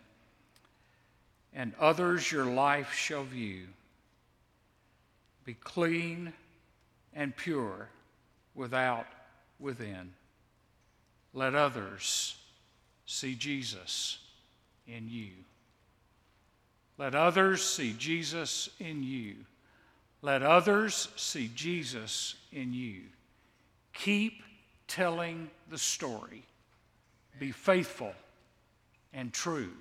and 1.54 1.74
others 1.80 2.32
your 2.32 2.46
life 2.46 2.94
shall 2.94 3.24
view, 3.24 3.64
be 5.44 5.56
clean 5.56 6.34
and 7.14 7.36
pure 7.36 7.90
without, 8.54 9.08
within. 9.60 10.14
Let 11.34 11.56
others 11.56 12.36
see 13.06 13.36
Jesus 13.36 14.20
in 14.88 15.10
you. 15.10 15.32
Let 16.98 17.16
others 17.16 17.64
see 17.64 17.94
Jesus 17.98 18.70
in 18.80 19.04
you. 19.04 19.36
Let 20.22 20.44
others 20.44 21.10
see 21.16 21.50
Jesus 21.54 22.36
in 22.52 22.74
you. 22.74 23.02
Keep 23.98 24.44
telling 24.88 25.50
the 25.70 25.78
story. 25.78 26.44
Be 27.40 27.52
faithful 27.52 28.14
and 29.14 29.34
true. 29.34 29.72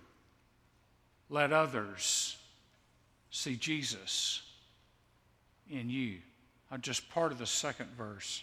Let 1.29 1.53
others 1.53 2.37
see 3.31 3.57
Jesus 3.57 4.43
in 5.71 5.91
you. 5.91 6.19
I'm 6.71 6.81
just 6.81 7.09
part 7.11 7.33
of 7.33 7.39
the 7.39 7.47
second 7.47 7.91
verse. 7.97 8.43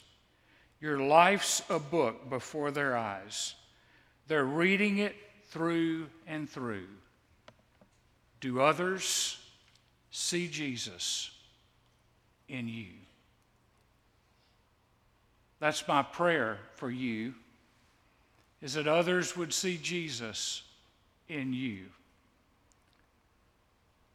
Your 0.79 0.99
life's 0.99 1.61
a 1.69 1.79
book 1.79 2.29
before 2.29 2.71
their 2.71 2.95
eyes. 2.95 3.55
They're 4.27 4.45
reading 4.45 4.99
it 4.99 5.15
through 5.49 6.07
and 6.27 6.49
through. 6.49 6.87
Do 8.41 8.61
others 8.61 9.37
see 10.11 10.47
Jesus 10.47 11.31
in 12.47 12.67
you? 12.67 12.91
That's 15.63 15.87
my 15.87 16.03
prayer 16.03 16.57
for 16.75 16.91
you 16.91 17.35
is 18.61 18.73
that 18.73 18.85
others 18.85 19.37
would 19.37 19.53
see 19.53 19.77
Jesus 19.77 20.61
in 21.29 21.53
you. 21.53 21.85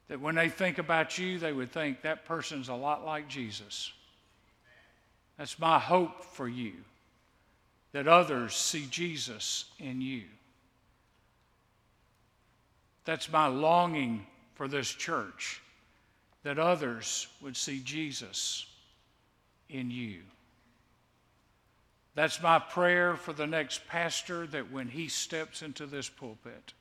that 0.08 0.20
when 0.20 0.34
they 0.34 0.48
think 0.48 0.78
about 0.78 1.18
you, 1.18 1.38
they 1.38 1.52
would 1.52 1.70
think 1.70 2.02
that 2.02 2.24
person's 2.24 2.68
a 2.68 2.74
lot 2.74 3.04
like 3.04 3.28
Jesus. 3.28 3.92
That's 5.36 5.58
my 5.58 5.78
hope 5.78 6.24
for 6.24 6.48
you, 6.48 6.72
that 7.92 8.08
others 8.08 8.54
see 8.54 8.86
Jesus 8.90 9.66
in 9.78 10.00
you. 10.00 10.24
That's 13.04 13.30
my 13.30 13.46
longing 13.46 14.26
for 14.54 14.66
this 14.66 14.88
church, 14.88 15.62
that 16.42 16.58
others 16.58 17.28
would 17.40 17.56
see 17.56 17.80
Jesus 17.80 18.66
in 19.68 19.90
you. 19.90 20.20
That's 22.18 22.42
my 22.42 22.58
prayer 22.58 23.14
for 23.14 23.32
the 23.32 23.46
next 23.46 23.86
pastor 23.86 24.44
that 24.48 24.72
when 24.72 24.88
he 24.88 25.06
steps 25.06 25.62
into 25.62 25.86
this 25.86 26.08
pulpit, 26.08 26.72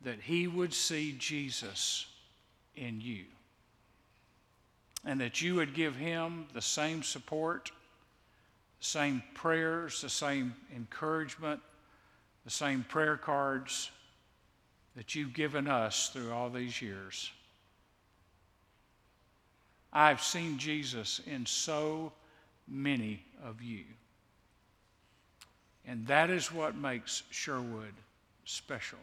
that 0.00 0.22
he 0.22 0.46
would 0.46 0.72
see 0.72 1.14
Jesus 1.18 2.06
in 2.74 3.02
you. 3.02 3.26
And 5.04 5.20
that 5.20 5.42
you 5.42 5.56
would 5.56 5.74
give 5.74 5.94
him 5.94 6.46
the 6.54 6.62
same 6.62 7.02
support, 7.02 7.70
the 8.80 8.86
same 8.86 9.22
prayers, 9.34 10.00
the 10.00 10.08
same 10.08 10.54
encouragement, 10.74 11.60
the 12.46 12.50
same 12.50 12.86
prayer 12.88 13.18
cards 13.18 13.90
that 14.96 15.14
you've 15.14 15.34
given 15.34 15.68
us 15.68 16.08
through 16.08 16.32
all 16.32 16.48
these 16.48 16.80
years. 16.80 17.30
I've 19.92 20.22
seen 20.22 20.56
Jesus 20.56 21.20
in 21.26 21.44
so 21.44 22.14
many 22.70 23.22
of 23.44 23.62
you. 23.62 23.84
And 25.86 26.06
that 26.06 26.30
is 26.30 26.52
what 26.52 26.76
makes 26.76 27.22
Sherwood 27.30 27.94
special. 28.44 28.98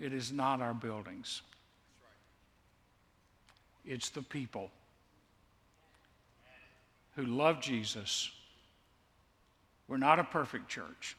It 0.00 0.12
is 0.12 0.32
not 0.32 0.60
our 0.60 0.74
buildings, 0.74 1.42
it's 3.86 4.10
the 4.10 4.22
people 4.22 4.70
who 7.16 7.24
love 7.24 7.60
Jesus. 7.60 8.30
We're 9.88 9.96
not 9.96 10.20
a 10.20 10.24
perfect 10.24 10.68
church, 10.68 11.16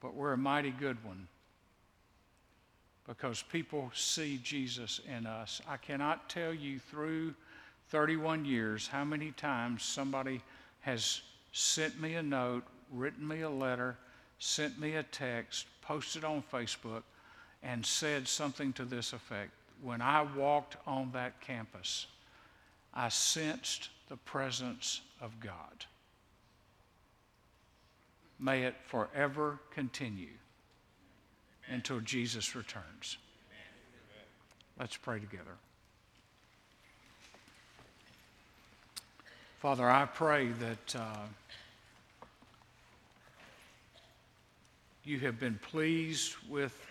but 0.00 0.14
we're 0.14 0.32
a 0.32 0.38
mighty 0.38 0.72
good 0.72 1.04
one 1.04 1.28
because 3.06 3.42
people 3.42 3.90
see 3.94 4.38
Jesus 4.42 5.00
in 5.08 5.26
us. 5.26 5.60
I 5.68 5.76
cannot 5.76 6.28
tell 6.28 6.54
you 6.54 6.78
through 6.78 7.34
31 7.88 8.44
years 8.44 8.86
how 8.86 9.04
many 9.04 9.32
times 9.32 9.82
somebody 9.82 10.42
has 10.80 11.22
sent 11.52 12.00
me 12.00 12.14
a 12.14 12.22
note, 12.22 12.62
written 12.92 13.26
me 13.26 13.40
a 13.40 13.50
letter, 13.50 13.96
sent 14.38 14.78
me 14.78 14.94
a 14.94 15.02
text, 15.02 15.66
posted 15.82 16.24
on 16.24 16.42
Facebook, 16.52 17.02
and 17.62 17.84
said 17.84 18.28
something 18.28 18.72
to 18.74 18.84
this 18.84 19.12
effect. 19.12 19.50
When 19.82 20.00
I 20.00 20.22
walked 20.22 20.76
on 20.86 21.10
that 21.12 21.40
campus, 21.40 22.06
I 22.94 23.08
sensed 23.08 23.88
the 24.08 24.16
presence 24.16 25.00
of 25.20 25.38
God. 25.40 25.84
May 28.38 28.62
it 28.64 28.76
forever 28.86 29.58
continue 29.74 30.28
until 31.70 32.00
Jesus 32.00 32.54
returns. 32.54 33.16
Let's 34.78 34.96
pray 34.96 35.18
together. 35.18 35.56
Father, 39.60 39.88
I 39.88 40.04
pray 40.06 40.48
that. 40.48 40.96
Uh, 40.96 41.26
you 45.04 45.18
have 45.18 45.40
been 45.40 45.58
pleased 45.62 46.36
with 46.48 46.86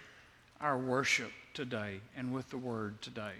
our 0.59 0.77
worship 0.77 1.31
today 1.53 1.99
and 2.17 2.33
with 2.33 2.49
the 2.49 2.57
word 2.57 3.01
today. 3.01 3.33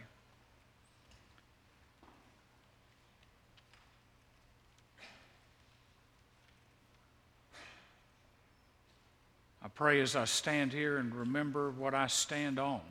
Pray 9.79 10.01
as 10.01 10.13
I 10.13 10.25
stand 10.25 10.73
here 10.73 10.97
and 10.97 11.15
remember 11.15 11.71
what 11.71 11.93
I 11.93 12.07
stand 12.07 12.59
on 12.59 12.81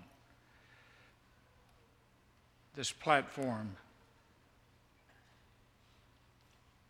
this 2.76 2.90
platform 2.90 3.76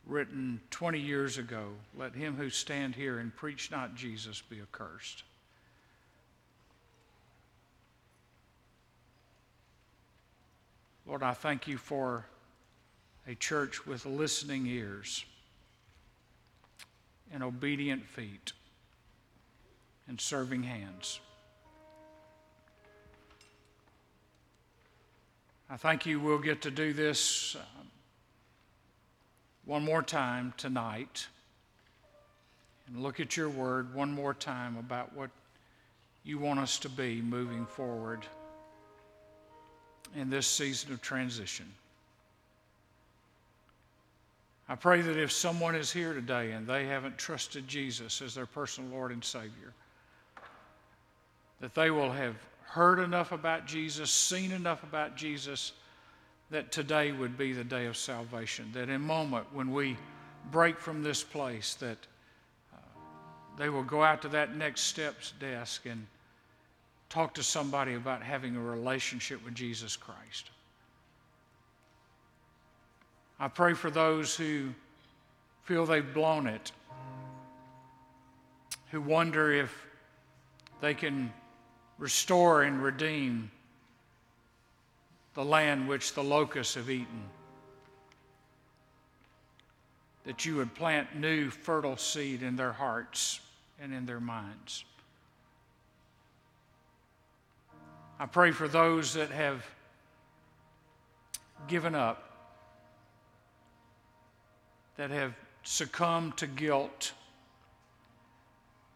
written 0.07 0.61
20 0.71 1.01
years 1.01 1.37
ago 1.37 1.71
let 1.99 2.15
him 2.15 2.37
who 2.37 2.49
stand 2.49 2.95
here 2.95 3.19
and 3.19 3.35
preach 3.35 3.73
not 3.73 3.97
Jesus 3.97 4.41
be 4.41 4.61
accursed. 4.61 5.25
Lord, 11.09 11.25
I 11.25 11.33
thank 11.33 11.67
you 11.67 11.77
for 11.77 12.25
a 13.27 13.35
church 13.35 13.85
with 13.85 14.07
listening 14.07 14.65
ears 14.67 15.25
and 17.33 17.43
obedient 17.43 18.07
feet 18.07 18.53
and 20.09 20.21
serving 20.21 20.63
hands. 20.63 21.21
I 25.71 25.77
thank 25.77 26.07
you 26.07 26.19
we'll 26.19 26.39
get 26.39 26.63
to 26.63 26.71
do 26.71 26.95
this 26.95 27.55
uh, 27.55 27.65
one 29.67 29.85
more 29.85 30.03
time 30.03 30.55
tonight 30.57 31.27
and 32.87 33.03
look 33.03 33.21
at 33.21 33.37
your 33.37 33.51
word 33.51 33.95
one 33.95 34.11
more 34.11 34.33
time 34.33 34.79
about 34.79 35.15
what 35.15 35.29
you 36.25 36.39
want 36.39 36.59
us 36.59 36.79
to 36.79 36.89
be 36.89 37.21
moving 37.21 37.67
forward 37.67 38.25
in 40.17 40.31
this 40.31 40.47
season 40.47 40.93
of 40.93 41.03
transition. 41.03 41.67
I 44.71 44.75
pray 44.75 45.03
that 45.03 45.19
if 45.19 45.33
someone 45.33 45.75
is 45.75 45.93
here 45.93 46.15
today 46.15 46.53
and 46.53 46.67
they 46.67 46.87
haven't 46.87 47.19
trusted 47.19 47.69
Jesus 47.69 48.23
as 48.23 48.35
their 48.35 48.47
personal 48.47 48.91
Lord 48.91 49.13
and 49.13 49.25
Savior, 49.25 49.73
that 51.61 51.75
they 51.75 51.91
will 51.91 52.13
have 52.13 52.37
heard 52.63 52.99
enough 52.99 53.33
about 53.33 53.67
Jesus, 53.67 54.11
seen 54.11 54.53
enough 54.53 54.83
about 54.83 55.17
Jesus 55.17 55.73
that 56.51 56.73
today 56.73 57.13
would 57.13 57.37
be 57.37 57.53
the 57.53 57.65
day 57.65 57.87
of 57.87 57.97
salvation. 57.97 58.71
That 58.73 58.85
in 58.85 58.95
a 58.95 58.99
moment 58.99 59.47
when 59.53 59.73
we 59.73 59.97
break 60.51 60.79
from 60.79 61.03
this 61.03 61.23
place, 61.23 61.75
that 61.75 61.99
uh, 62.73 62.79
they 63.59 63.69
will 63.69 63.83
go 63.83 64.03
out 64.03 64.23
to 64.23 64.29
that 64.29 64.57
next 64.57 64.83
steps 64.83 65.33
desk 65.41 65.87
and 65.87 66.07
talk 67.09 67.35
to 67.35 67.43
somebody 67.43 67.95
about 67.95 68.23
having 68.23 68.57
a 68.57 68.61
relationship 68.61 69.45
with 69.45 69.55
Jesus 69.55 69.97
Christ. 69.97 70.51
I 73.41 73.49
pray 73.49 73.75
for 73.75 73.91
those 73.91 74.35
who 74.35 74.71
feel 75.65 75.87
they've 75.87 76.15
blown 76.15 76.47
it, 76.47 76.73
who 78.91 79.01
wonder 79.01 79.53
if 79.53 79.87
they 80.81 80.95
can 80.95 81.33
restore 81.99 82.63
and 82.63 82.83
redeem 82.83 83.51
the 85.35 85.45
land 85.45 85.89
which 85.89 86.15
the 86.15 86.23
locusts 86.23 86.75
have 86.75 86.91
eaten. 86.91 87.23
That 90.25 90.45
you 90.45 90.57
would 90.57 90.75
plant 90.75 91.17
new 91.17 91.51
fertile 91.51 91.97
seed 91.97 92.43
in 92.43 92.57
their 92.57 92.73
hearts 92.73 93.41
and 93.81 93.93
in 93.93 94.07
their 94.07 94.21
minds. 94.21 94.85
I 98.21 98.27
pray 98.27 98.51
for 98.51 98.67
those 98.67 99.15
that 99.15 99.31
have 99.31 99.65
given 101.69 101.95
up, 101.95 102.25
that 104.97 105.11
have 105.11 105.35
succumbed 105.63 106.37
to 106.39 106.47
guilt 106.47 107.13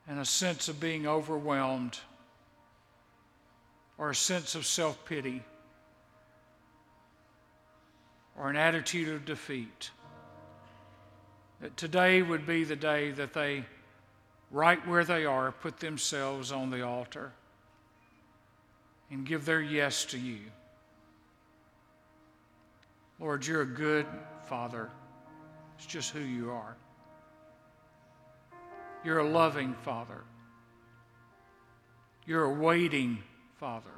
and 0.09 0.19
a 0.19 0.25
sense 0.25 0.69
of 0.69 0.81
being 0.81 1.07
overwhelmed 1.07 1.99
or 3.99 4.11
a 4.11 4.15
sense 4.15 4.55
of 4.55 4.67
self 4.67 5.05
pity 5.05 5.43
or 8.39 8.51
an 8.51 8.57
attitude 8.57 9.09
of 9.09 9.25
defeat. 9.25 9.91
That 11.61 11.77
today 11.77 12.23
would 12.23 12.47
be 12.47 12.65
the 12.65 12.77
day 12.77 13.13
that 13.13 13.33
they, 13.33 13.65
right 14.51 14.85
where 14.87 15.05
they 15.05 15.25
are, 15.25 15.53
put 15.53 15.79
themselves 15.79 16.51
on 16.51 16.71
the 16.71 16.83
altar 16.83 17.33
and 19.11 19.27
give 19.27 19.45
their 19.45 19.61
yes 19.61 20.05
to 20.07 20.19
you. 20.19 20.41
Lord, 23.21 23.47
you're 23.47 23.63
a 23.63 23.67
good 23.67 24.07
Father. 24.47 24.91
It's 25.77 25.87
just 25.87 26.11
who 26.11 26.21
you 26.21 26.51
are. 26.51 26.77
You're 29.05 29.19
a 29.19 29.29
loving 29.29 29.75
Father. 29.75 30.23
You're 32.27 32.45
a 32.45 32.53
waiting 32.53 33.19
Father. 33.63 33.95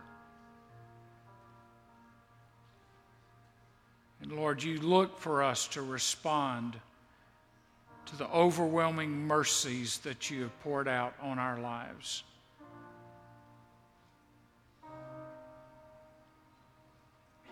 And 4.21 4.31
Lord, 4.31 4.63
you 4.63 4.79
look 4.79 5.19
for 5.19 5.43
us 5.43 5.67
to 5.69 5.81
respond 5.81 6.77
to 8.05 8.17
the 8.17 8.29
overwhelming 8.29 9.27
mercies 9.27 9.97
that 10.01 10.31
you 10.31 10.43
have 10.43 10.61
poured 10.61 10.87
out 10.87 11.15
on 11.19 11.39
our 11.39 11.59
lives. 11.59 12.25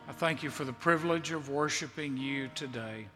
I 0.06 0.12
thank 0.12 0.42
you 0.42 0.50
for 0.50 0.66
the 0.66 0.74
privilege 0.74 1.32
of 1.32 1.48
worshiping 1.48 2.18
you 2.18 2.50
today. 2.54 3.06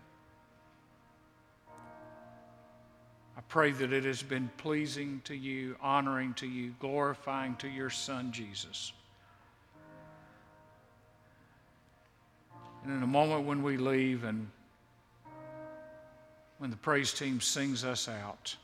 I 3.36 3.42
pray 3.48 3.70
that 3.70 3.92
it 3.92 4.04
has 4.04 4.22
been 4.22 4.50
pleasing 4.56 5.20
to 5.24 5.34
you, 5.34 5.76
honoring 5.82 6.32
to 6.34 6.46
you, 6.46 6.74
glorifying 6.80 7.54
to 7.56 7.68
your 7.68 7.90
Son, 7.90 8.32
Jesus. 8.32 8.92
And 12.82 12.96
in 12.96 13.02
a 13.02 13.06
moment 13.06 13.44
when 13.44 13.62
we 13.62 13.76
leave 13.76 14.24
and 14.24 14.48
when 16.58 16.70
the 16.70 16.76
praise 16.76 17.12
team 17.12 17.40
sings 17.40 17.84
us 17.84 18.08
out, 18.08 18.56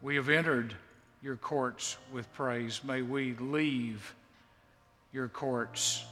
we 0.00 0.14
have 0.14 0.28
entered 0.28 0.74
your 1.22 1.36
courts 1.36 1.96
with 2.12 2.32
praise. 2.34 2.82
May 2.84 3.02
we 3.02 3.34
leave 3.34 4.14
your 5.12 5.28
courts 5.28 6.04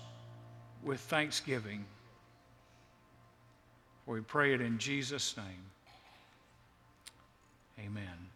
with 0.82 1.01
thanksgiving. 1.01 1.84
We 4.07 4.20
pray 4.22 4.55
it 4.55 4.61
in 4.61 4.78
Jesus' 4.78 5.36
name. 5.36 5.70
Amen. 7.84 8.29